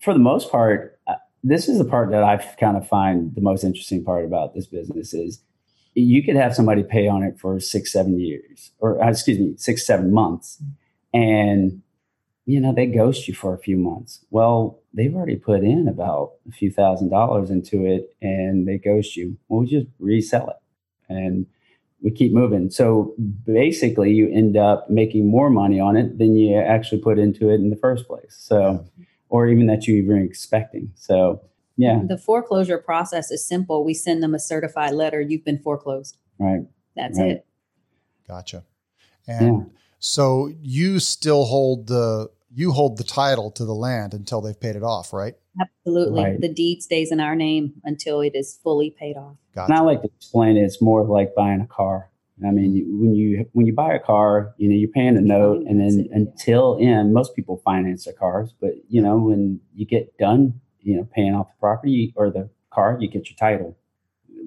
[0.00, 3.40] for the most part, uh, this is the part that I kind of find the
[3.40, 5.40] most interesting part about this business is
[5.96, 9.54] you could have somebody pay on it for six, seven years, or uh, excuse me,
[9.56, 10.62] six, seven months,
[11.14, 11.82] and
[12.44, 14.24] you know they ghost you for a few months.
[14.30, 19.16] Well, they've already put in about a few thousand dollars into it, and they ghost
[19.16, 19.38] you.
[19.48, 21.46] Well, we just resell it, and
[22.02, 22.70] we keep moving.
[22.70, 23.14] So
[23.46, 27.54] basically, you end up making more money on it than you actually put into it
[27.54, 28.36] in the first place.
[28.38, 28.84] So,
[29.30, 30.92] or even that you even expecting.
[30.94, 31.40] So,
[31.76, 33.84] yeah, The foreclosure process is simple.
[33.84, 35.20] We send them a certified letter.
[35.20, 36.16] You've been foreclosed.
[36.38, 36.62] right.
[36.96, 37.32] That's Right.
[37.32, 37.46] it.
[38.26, 38.64] Gotcha.
[39.26, 44.58] And so you still hold the you hold the title to the land until they've
[44.58, 45.34] paid it off, right?
[45.60, 46.22] Absolutely.
[46.24, 46.40] Right.
[46.40, 49.36] The deed stays in our name until it is fully paid off.
[49.54, 49.70] Gotcha.
[49.72, 50.60] And I like to explain it.
[50.62, 52.10] It's more like buying a car.
[52.46, 53.00] I mean, mm-hmm.
[53.00, 55.90] when you when you buy a car, you know you're paying a note, and then
[55.90, 56.16] Finance it, yeah.
[56.16, 58.54] until end, most people finance their cars.
[58.60, 62.48] But you know, when you get done, you know, paying off the property or the
[62.72, 63.76] car, you get your title.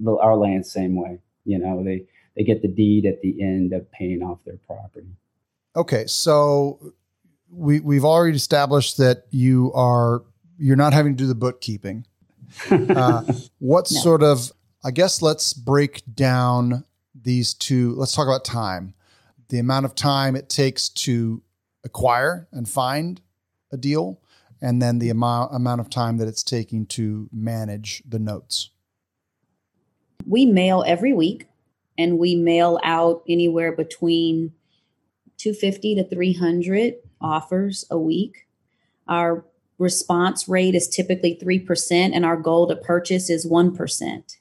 [0.07, 1.19] Our land, same way.
[1.43, 2.05] You know, they
[2.37, 5.09] they get the deed at the end of paying off their property.
[5.75, 6.93] Okay, so
[7.51, 10.23] we we've already established that you are
[10.57, 12.05] you're not having to do the bookkeeping.
[12.71, 13.21] Uh,
[13.59, 13.99] what No.
[13.99, 14.51] sort of
[14.83, 17.93] I guess let's break down these two.
[17.95, 18.93] Let's talk about time.
[19.49, 21.43] The amount of time it takes to
[21.83, 23.19] acquire and find
[23.71, 24.21] a deal,
[24.61, 28.71] and then the amount amount of time that it's taking to manage the notes.
[30.25, 31.47] We mail every week
[31.97, 34.53] and we mail out anywhere between
[35.37, 38.47] 250 to 300 offers a week.
[39.07, 39.45] Our
[39.77, 44.37] response rate is typically 3% and our goal to purchase is 1%.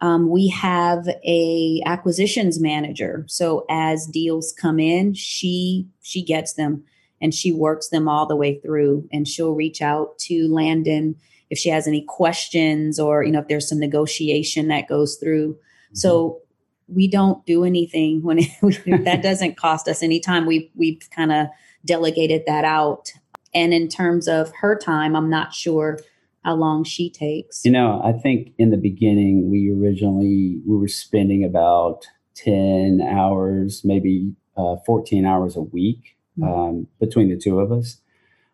[0.00, 3.24] Um, we have a acquisitions manager.
[3.28, 6.84] So as deals come in, she she gets them
[7.20, 11.16] and she works them all the way through and she'll reach out to Landon
[11.50, 15.56] if she has any questions or you know if there's some negotiation that goes through.
[15.92, 16.40] So
[16.88, 18.50] we don't do anything when it,
[19.04, 20.46] that doesn't cost us any time.
[20.46, 21.46] We we've kind of
[21.84, 23.12] delegated that out.
[23.54, 26.00] And in terms of her time, I'm not sure
[26.44, 27.64] how long she takes.
[27.64, 33.82] You know, I think in the beginning we originally we were spending about ten hours,
[33.84, 37.98] maybe uh, fourteen hours a week um, between the two of us.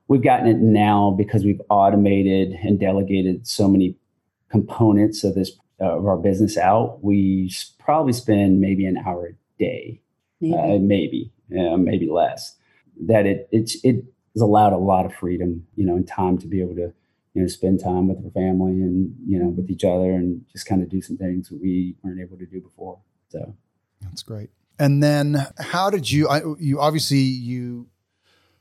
[0.09, 3.97] We've gotten it now because we've automated and delegated so many
[4.51, 7.03] components of this uh, of our business out.
[7.03, 10.03] We probably spend maybe an hour a day
[10.41, 10.55] Maybe.
[10.55, 12.57] uh, maybe, uh, maybe less.
[13.07, 16.47] That it it's it has allowed a lot of freedom, you know, and time to
[16.47, 16.93] be able to,
[17.35, 20.67] you know, spend time with our family and you know with each other and just
[20.67, 22.99] kind of do some things that we weren't able to do before.
[23.29, 23.55] So
[24.03, 24.51] That's great.
[24.81, 27.87] And then how did you I, you obviously you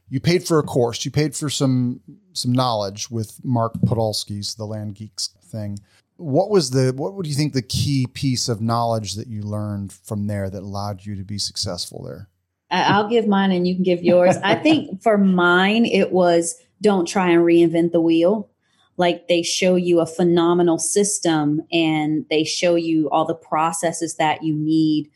[0.09, 2.01] you paid for a course, you paid for some
[2.33, 5.79] some knowledge with Mark Podolsky's the Land Geeks thing.
[6.17, 9.93] What was the what would you think the key piece of knowledge that you learned
[9.93, 12.27] from there that allowed you to be successful there?
[12.69, 14.35] I'll give mine and you can give yours.
[14.43, 18.49] I think for mine, it was don't try and reinvent the wheel.
[18.97, 24.43] Like they show you a phenomenal system and they show you all the processes that
[24.43, 25.09] you need.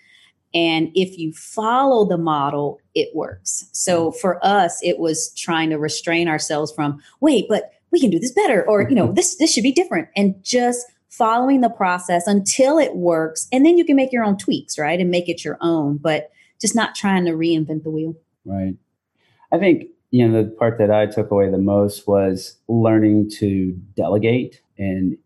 [0.54, 3.68] And if you follow the model, it works.
[3.72, 4.18] So hmm.
[4.20, 8.32] for us, it was trying to restrain ourselves from, wait, but we can do this
[8.32, 9.14] better or you know hmm.
[9.14, 10.10] this this should be different.
[10.16, 14.36] And just following the process until it works and then you can make your own
[14.36, 18.16] tweaks right and make it your own but just not trying to reinvent the wheel.
[18.46, 18.76] Right.
[19.52, 23.72] I think you know the part that i took away the most was learning to
[23.96, 25.18] delegate and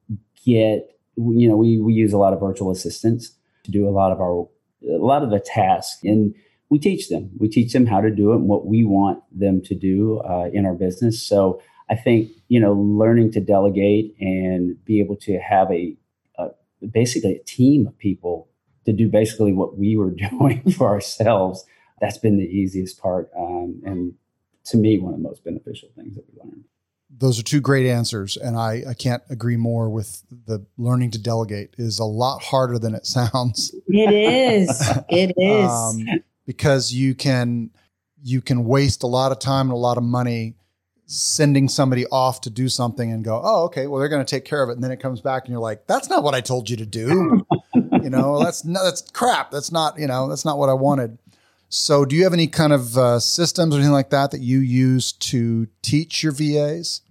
[0.45, 4.11] get you know we we use a lot of virtual assistants to do a lot
[4.11, 4.47] of our
[4.89, 6.33] a lot of the tasks and
[6.69, 9.61] we teach them we teach them how to do it and what we want them
[9.61, 14.83] to do uh, in our business so I think you know learning to delegate and
[14.85, 15.95] be able to have a,
[16.37, 16.49] a
[16.91, 18.49] basically a team of people
[18.85, 21.65] to do basically what we were doing for ourselves.
[21.99, 24.13] That's been the easiest part, um, and
[24.65, 26.65] to me, one of the most beneficial things that we learned.
[27.19, 31.17] Those are two great answers, and I, I can't agree more with the learning to
[31.19, 33.73] delegate is a lot harder than it sounds.
[33.87, 34.69] It is.
[35.09, 35.69] It is.
[35.69, 36.05] um,
[36.45, 37.71] because you can
[38.23, 40.55] you can waste a lot of time and a lot of money
[41.07, 44.43] sending somebody off to do something and go, oh, okay, well, they're going to take
[44.43, 44.73] care of it.
[44.73, 46.85] And then it comes back and you're like, that's not what I told you to
[46.85, 47.45] do.
[47.73, 49.49] you know, that's not, that's crap.
[49.49, 51.17] That's not, you know, that's not what I wanted.
[51.69, 54.59] So do you have any kind of uh, systems or anything like that that you
[54.59, 57.01] use to teach your VAs?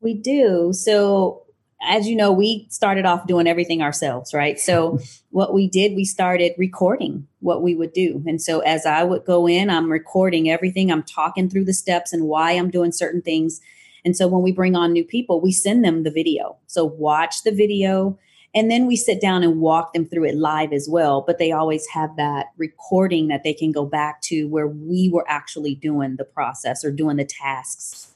[0.00, 0.72] We do.
[0.72, 1.44] So
[1.82, 4.58] as you know, we started off doing everything ourselves, right?
[4.60, 4.98] So
[5.30, 8.22] what we did, we started recording what we would do.
[8.26, 10.92] And so as I would go in, I'm recording everything.
[10.92, 13.60] I'm talking through the steps and why I'm doing certain things.
[14.04, 16.56] And so when we bring on new people, we send them the video.
[16.66, 18.18] So watch the video
[18.54, 21.22] and then we sit down and walk them through it live as well.
[21.26, 25.24] But they always have that recording that they can go back to where we were
[25.28, 28.14] actually doing the process or doing the tasks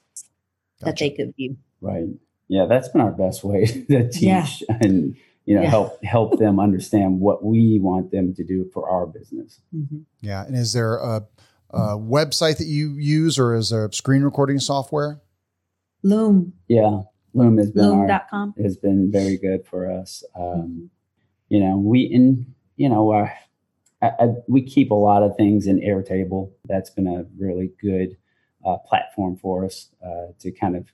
[0.81, 0.91] gotcha.
[0.91, 1.57] that they could view.
[1.85, 2.09] Right
[2.49, 4.79] yeah that's been our best way to teach yeah.
[4.81, 5.69] and you know yeah.
[5.69, 9.99] help help them understand what we want them to do for our business mm-hmm.
[10.21, 11.27] yeah and is there a,
[11.71, 15.21] a, website that you use or is there screen recording software
[16.03, 17.01] loom yeah
[17.33, 20.85] loom has been loom.com has been very good for us um, mm-hmm.
[21.49, 23.29] you know we in you know uh,
[24.03, 28.17] I, I, we keep a lot of things in airtable that's been a really good
[28.67, 30.87] uh, platform for us uh, to kind of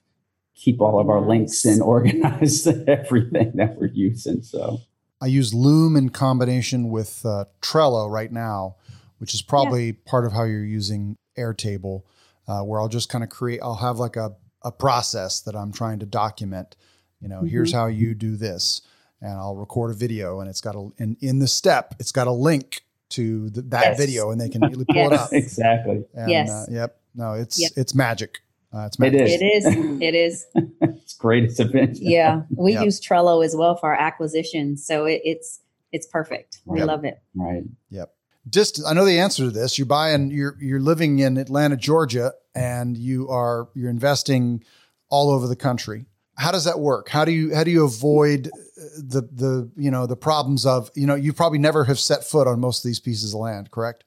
[0.55, 4.41] keep all of our links and organize everything that we're using.
[4.41, 4.81] So
[5.21, 8.75] I use Loom in combination with uh, Trello right now,
[9.19, 9.93] which is probably yeah.
[10.05, 12.03] part of how you're using Airtable,
[12.47, 15.71] uh, where I'll just kind of create, I'll have like a, a process that I'm
[15.71, 16.75] trying to document.
[17.19, 17.47] You know, mm-hmm.
[17.47, 18.81] here's how you do this.
[19.21, 22.25] And I'll record a video and it's got a, and in the step, it's got
[22.25, 23.97] a link to the, that yes.
[23.99, 25.11] video and they can pull yes.
[25.11, 25.29] it up.
[25.33, 26.05] Exactly.
[26.15, 26.49] And, yes.
[26.49, 26.99] Uh, yep.
[27.13, 27.71] No, it's, yep.
[27.75, 28.39] it's magic.
[28.73, 29.31] Uh, it's it is.
[29.31, 29.65] It is.
[30.01, 30.45] It is.
[30.81, 31.43] it's great.
[31.43, 31.97] It's a bit.
[31.99, 32.85] Yeah, we yep.
[32.85, 35.59] use Trello as well for our acquisitions, so it, it's
[35.91, 36.61] it's perfect.
[36.65, 37.21] We love it.
[37.35, 37.63] Right.
[37.89, 38.13] Yep.
[38.49, 39.77] Just I know the answer to this.
[39.77, 40.31] You're buying.
[40.31, 44.63] You're you're living in Atlanta, Georgia, and you are you're investing
[45.09, 46.05] all over the country.
[46.37, 47.09] How does that work?
[47.09, 48.49] How do you how do you avoid
[48.97, 52.47] the the you know the problems of you know you probably never have set foot
[52.47, 54.05] on most of these pieces of land, correct?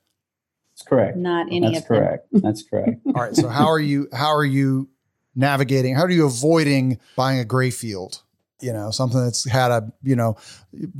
[0.74, 1.16] That's correct.
[1.16, 2.32] Not any of That's of correct.
[2.32, 2.40] Them.
[2.40, 3.00] That's correct.
[3.06, 3.34] All right.
[3.34, 4.08] So how are you?
[4.12, 4.88] How are you
[5.36, 5.94] navigating?
[5.94, 8.22] How are you avoiding buying a gray field?
[8.60, 10.36] You know, something that's had a you know,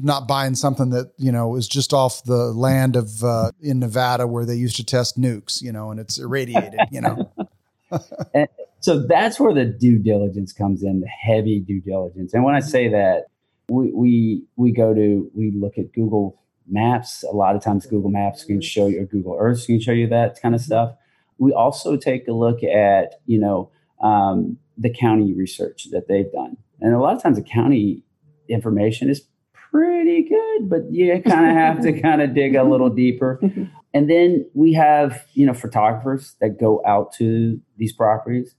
[0.00, 4.26] not buying something that you know is just off the land of uh, in Nevada
[4.26, 5.60] where they used to test nukes.
[5.60, 6.78] You know, and it's irradiated.
[6.90, 7.32] You know.
[8.34, 8.48] and
[8.80, 12.34] so that's where the due diligence comes in, the heavy due diligence.
[12.34, 13.26] And when I say that,
[13.68, 17.24] we we we go to we look at Google Maps.
[17.24, 20.08] A lot of times, Google Maps can show you, or Google Earth can show you
[20.08, 20.66] that kind of mm-hmm.
[20.66, 20.94] stuff.
[21.38, 23.70] We also take a look at, you know,
[24.02, 28.02] um, the county research that they've done, and a lot of times the county
[28.48, 29.22] information is
[29.52, 33.40] pretty good, but you kind of have to kind of dig a little deeper.
[33.96, 38.56] And then we have, you know, photographers that go out to these properties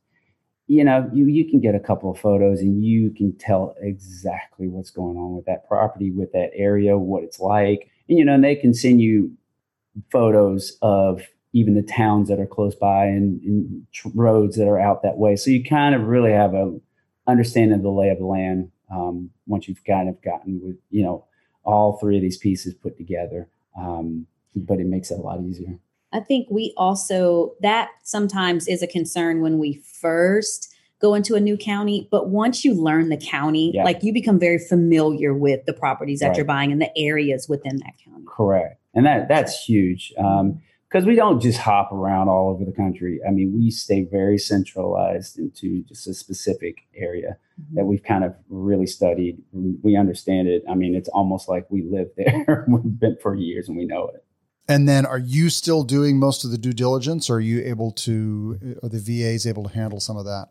[0.67, 4.67] you know, you you can get a couple of photos and you can tell exactly
[4.67, 7.89] what's going on with that property, with that area, what it's like.
[8.07, 9.31] You know, and they can send you
[10.11, 11.21] photos of
[11.53, 15.17] even the towns that are close by and, and tr- roads that are out that
[15.17, 15.35] way.
[15.35, 16.77] So you kind of really have a
[17.27, 21.03] understanding of the lay of the land um, once you've kind of gotten with you
[21.03, 21.25] know
[21.63, 23.49] all three of these pieces put together.
[23.77, 25.79] Um, but it makes it a lot easier.
[26.13, 30.73] I think we also, that sometimes is a concern when we first
[31.05, 32.07] go into a new county.
[32.11, 33.83] But once you learn the county, yeah.
[33.83, 36.37] like you become very familiar with the properties that right.
[36.37, 38.25] you're buying and the areas within that county.
[38.27, 38.79] Correct.
[38.93, 40.13] And that that's huge.
[40.17, 43.19] Um, because we don't just hop around all over the country.
[43.27, 47.75] I mean, we stay very centralized into just a specific area mm-hmm.
[47.75, 49.41] that we've kind of really studied.
[49.51, 50.63] We understand it.
[50.69, 52.65] I mean, it's almost like we live there.
[52.69, 54.23] we've been for years and we know it.
[54.69, 57.91] And then are you still doing most of the due diligence or are you able
[57.91, 60.47] to, are the VAs able to handle some of that?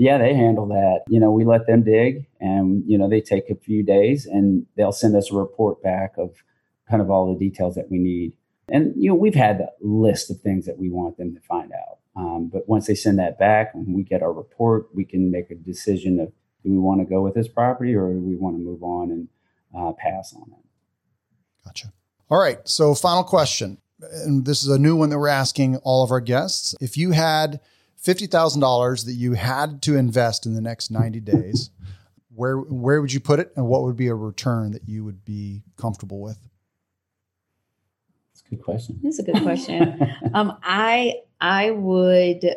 [0.00, 1.02] Yeah, they handle that.
[1.08, 4.64] You know, we let them dig and, you know, they take a few days and
[4.74, 6.42] they'll send us a report back of
[6.88, 8.32] kind of all the details that we need.
[8.70, 11.70] And, you know, we've had a list of things that we want them to find
[11.72, 11.98] out.
[12.16, 15.50] Um, but once they send that back and we get our report, we can make
[15.50, 16.32] a decision of
[16.64, 19.10] do we want to go with this property or do we want to move on
[19.10, 19.28] and
[19.76, 20.64] uh, pass on it.
[21.62, 21.92] Gotcha.
[22.30, 22.66] All right.
[22.66, 23.76] So, final question.
[24.00, 26.74] And this is a new one that we're asking all of our guests.
[26.80, 27.60] If you had
[28.04, 31.70] $50,000 that you had to invest in the next 90 days,
[32.34, 35.24] where where would you put it and what would be a return that you would
[35.24, 36.38] be comfortable with?
[38.32, 39.00] That's a good question.
[39.02, 40.00] That's a good question.
[40.34, 42.56] um, I I would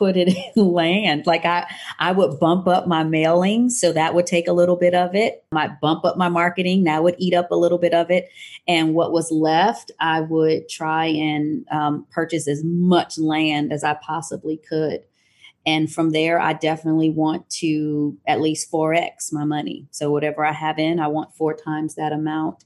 [0.00, 1.26] put it in land.
[1.26, 4.94] Like I, I would bump up my mailing, so that would take a little bit
[4.94, 5.44] of it.
[5.52, 8.28] I might bump up my marketing, that would eat up a little bit of it.
[8.66, 13.94] And what was left, I would try and um, purchase as much land as I
[13.94, 15.04] possibly could.
[15.66, 19.86] And from there, I definitely want to at least 4x my money.
[19.90, 22.64] So whatever I have in, I want four times that amount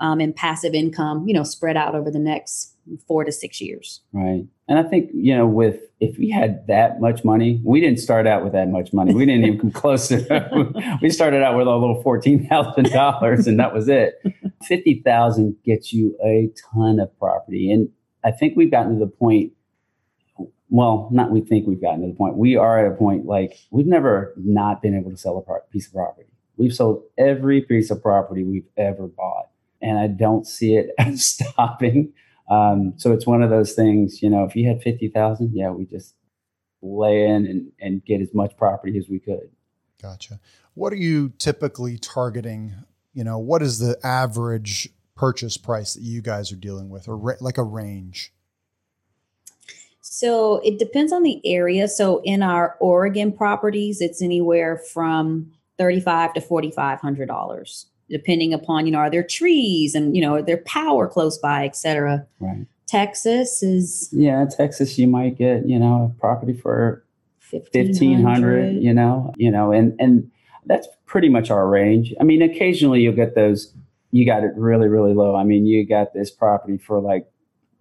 [0.00, 2.74] um, in passive income, you know, spread out over the next
[3.06, 4.00] four to six years.
[4.12, 4.44] Right.
[4.66, 8.26] And I think, you know, with if we had that much money, we didn't start
[8.26, 9.14] out with that much money.
[9.14, 10.98] We didn't even come close to it.
[11.02, 14.14] we started out with a little fourteen thousand dollars and that was it.
[14.62, 17.70] Fifty thousand gets you a ton of property.
[17.70, 17.90] And
[18.24, 19.52] I think we've gotten to the point
[20.72, 22.36] well, not we think we've gotten to the point.
[22.36, 25.88] We are at a point like we've never not been able to sell a piece
[25.88, 26.28] of property.
[26.56, 29.49] We've sold every piece of property we've ever bought.
[29.82, 32.12] And I don't see it stopping.
[32.50, 35.84] Um, so it's one of those things, you know, if you had 50,000, yeah, we
[35.84, 36.14] just
[36.82, 39.50] lay in and, and get as much property as we could.
[40.02, 40.40] Gotcha.
[40.74, 42.74] What are you typically targeting?
[43.12, 47.16] You know, what is the average purchase price that you guys are dealing with or
[47.16, 48.32] ra- like a range?
[50.00, 51.86] So it depends on the area.
[51.86, 58.86] So in our Oregon properties, it's anywhere from thirty-five to forty-five hundred dollars depending upon
[58.86, 62.66] you know are there trees and you know are there power close by etc right.
[62.86, 67.04] Texas is yeah texas you might get you know a property for
[67.50, 70.30] 1500 you know you know and and
[70.66, 72.14] that's pretty much our range.
[72.20, 73.74] I mean occasionally you'll get those
[74.12, 75.34] you got it really really low.
[75.34, 77.26] I mean you got this property for like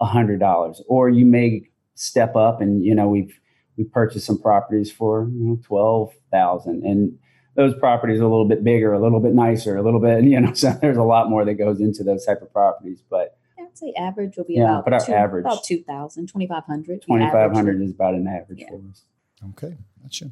[0.01, 1.63] a hundred dollars or you may
[1.95, 3.39] step up and you know we've
[3.77, 7.17] we purchased some properties for you know 12000 and
[7.60, 10.39] those properties are a little bit bigger, a little bit nicer, a little bit, you
[10.39, 13.03] know, so there's a lot more that goes into those type of properties.
[13.10, 17.01] But I'd say average will be Yeah, about but our two, average- about 2,000, 2,500.
[17.01, 18.70] 2,500 is about an average Yeah.
[18.70, 19.03] for us.
[19.51, 20.32] Okay, gotcha.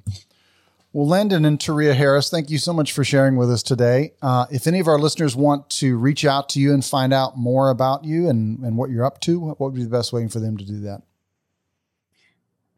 [0.94, 4.14] Well, Landon and Taria Harris, thank you so much for sharing with us today.
[4.22, 7.38] Uh, if any of our listeners want to reach out to you and find out
[7.38, 10.28] more about you and, and what you're up to, what would be the best way
[10.30, 11.02] for them to do that?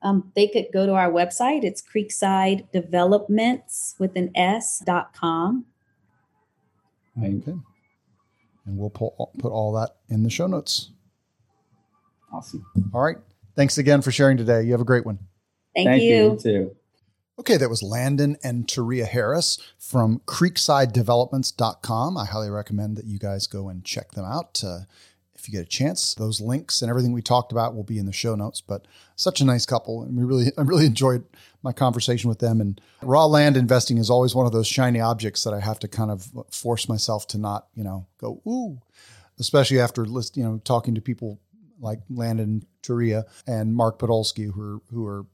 [0.01, 1.63] Um, they could go to our website.
[1.63, 5.65] It's Creekside Developments with an S dot com.
[7.17, 7.27] Okay.
[8.65, 10.91] And we'll pull, put all that in the show notes.
[12.31, 12.65] Awesome.
[12.93, 13.17] All right.
[13.55, 14.63] Thanks again for sharing today.
[14.63, 15.19] You have a great one.
[15.75, 16.31] Thank, you.
[16.31, 16.75] you too.
[17.39, 22.17] Okay, that was Landon and Taria Harris from creeksidedevelopments.com.
[22.17, 24.79] I highly recommend that you guys go and check them out uh,
[25.39, 26.13] if you get a chance.
[26.15, 28.61] Those links and everything we talked about will be in the show notes.
[28.61, 28.85] But
[29.15, 31.23] such a nice couple, and we really, I really enjoyed
[31.63, 32.61] my conversation with them.
[32.61, 35.87] And raw land investing is always one of those shiny objects that I have to
[35.87, 38.79] kind of force myself to not, you know, go ooh,
[39.39, 41.39] especially after list, you know, talking to people
[41.79, 45.25] like Landon Taria and Mark Podolsky, who are who are,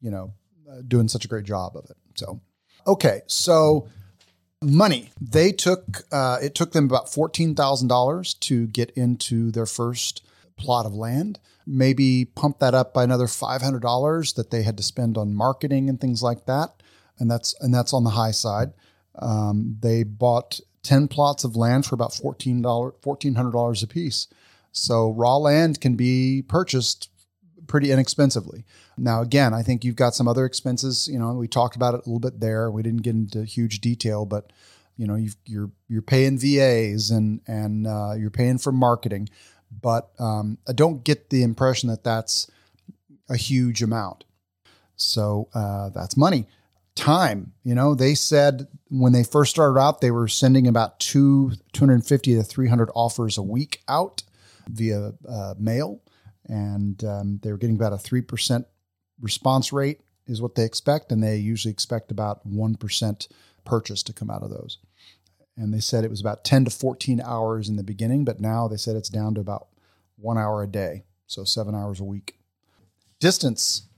[0.00, 0.34] you know,
[0.70, 1.96] uh, doing such a great job of it.
[2.14, 2.40] So,
[2.86, 3.88] okay, so
[4.62, 9.66] money they took uh, it took them about fourteen thousand dollars to get into their
[9.66, 10.26] first
[10.56, 11.38] plot of land.
[11.66, 15.34] Maybe pump that up by another five hundred dollars that they had to spend on
[15.34, 16.82] marketing and things like that,
[17.18, 18.72] and that's and that's on the high side.
[19.18, 23.86] Um, they bought ten plots of land for about fourteen dollars fourteen hundred dollars a
[23.86, 24.28] piece.
[24.72, 27.10] So raw land can be purchased
[27.66, 28.64] pretty inexpensively.
[28.96, 31.08] Now, again, I think you've got some other expenses.
[31.08, 32.70] You know, we talked about it a little bit there.
[32.70, 34.52] We didn't get into huge detail, but
[34.96, 39.28] you know, you've, you're you're paying VAs and and uh, you're paying for marketing,
[39.82, 42.50] but um, I don't get the impression that that's
[43.28, 44.24] a huge amount.
[44.96, 46.46] So uh, that's money.
[46.94, 51.52] Time, you know, they said when they first started out, they were sending about two
[51.72, 54.22] 250 to 300 offers a week out
[54.68, 56.00] via uh, mail,
[56.48, 58.66] and um, they were getting about a three percent
[59.20, 63.28] response rate is what they expect, and they usually expect about one percent
[63.64, 64.78] purchase to come out of those.
[65.56, 68.68] And they said it was about ten to fourteen hours in the beginning, but now
[68.68, 69.68] they said it's down to about
[70.16, 72.38] one hour a day, so seven hours a week.
[73.20, 73.88] Distance,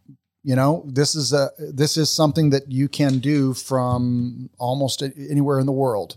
[0.44, 5.58] You know, this is a this is something that you can do from almost anywhere
[5.58, 6.16] in the world.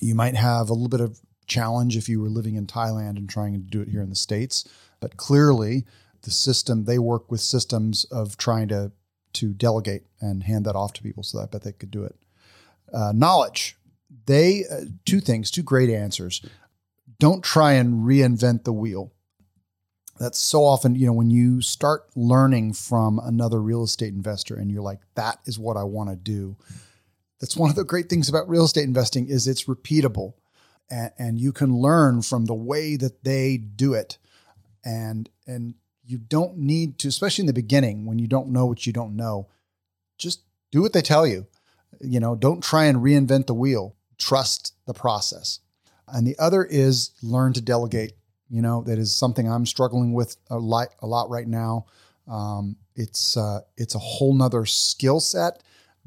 [0.00, 3.28] You might have a little bit of challenge if you were living in Thailand and
[3.28, 4.68] trying to do it here in the states,
[5.02, 5.84] but clearly
[6.22, 8.92] the system they work with systems of trying to
[9.34, 11.22] to delegate and hand that off to people.
[11.22, 12.14] So I bet they could do it.
[12.92, 13.76] Uh, knowledge.
[14.26, 16.42] They uh, two things, two great answers.
[17.18, 19.12] Don't try and reinvent the wheel
[20.22, 24.70] that's so often, you know, when you start learning from another real estate investor and
[24.70, 26.56] you're like, that is what I want to do.
[27.40, 30.34] That's one of the great things about real estate investing is it's repeatable
[30.88, 34.18] and, and you can learn from the way that they do it.
[34.84, 35.74] And, and
[36.04, 39.16] you don't need to, especially in the beginning when you don't know what you don't
[39.16, 39.48] know,
[40.18, 41.46] just do what they tell you.
[42.00, 43.94] You know, don't try and reinvent the wheel.
[44.18, 45.60] Trust the process.
[46.08, 48.14] And the other is learn to delegate
[48.52, 51.86] you know, that is something I'm struggling with a lot, a lot right now.
[52.28, 55.62] Um, it's uh, it's a whole nother skill set,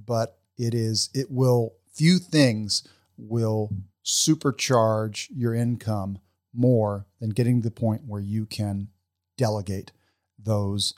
[0.06, 3.72] but it is it will few things will
[4.06, 6.20] supercharge your income
[6.56, 8.90] more than getting to the point where you can
[9.38, 9.92] delegate
[10.38, 10.94] those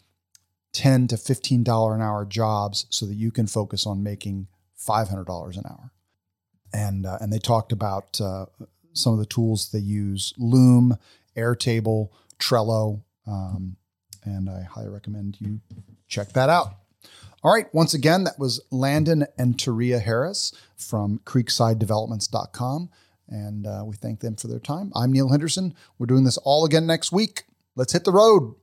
[0.74, 4.48] 10 to 15 dollar an hour jobs so that you can focus on making
[4.78, 5.92] $500 an hour
[6.74, 8.46] and uh, and they talked about uh,
[8.94, 10.98] some of the tools they use loom
[11.36, 13.78] Airtable, Trello, um,
[14.24, 15.62] and I highly recommend you
[16.08, 16.74] check that out.
[17.44, 22.90] All right, once again, that was Landon and Taria Harris from creeksidedevelopments.com,
[23.30, 24.92] and uh, we thank them for their time.
[24.96, 25.74] I'm Neil Henderson.
[25.98, 27.44] We're doing this all again next week.
[27.76, 28.56] Let's hit the road.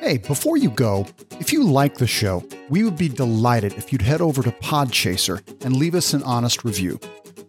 [0.00, 1.06] Hey, before you go,
[1.40, 5.42] if you like the show, we would be delighted if you'd head over to Podchaser
[5.64, 7.00] and leave us an honest review.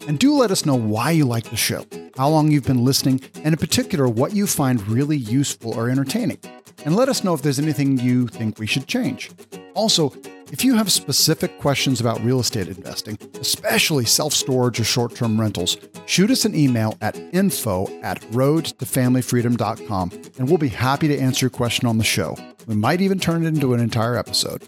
[0.08, 1.84] And do let us know why you like the show
[2.18, 6.40] how long you've been listening, and in particular, what you find really useful or entertaining.
[6.86, 9.32] And let us know if there's anything you think we should change.
[9.74, 10.14] Also,
[10.52, 15.40] if you have specific questions about real estate investing, especially self storage or short term
[15.40, 21.46] rentals, shoot us an email at info at roadtofamilyfreedom.com and we'll be happy to answer
[21.46, 22.38] your question on the show.
[22.68, 24.62] We might even turn it into an entire episode.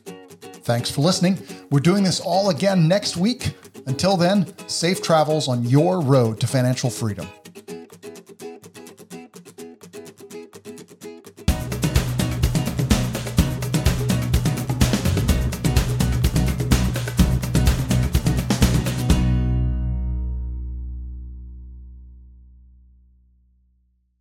[0.63, 1.37] Thanks for listening.
[1.71, 3.53] We're doing this all again next week.
[3.85, 7.27] Until then, safe travels on your road to financial freedom.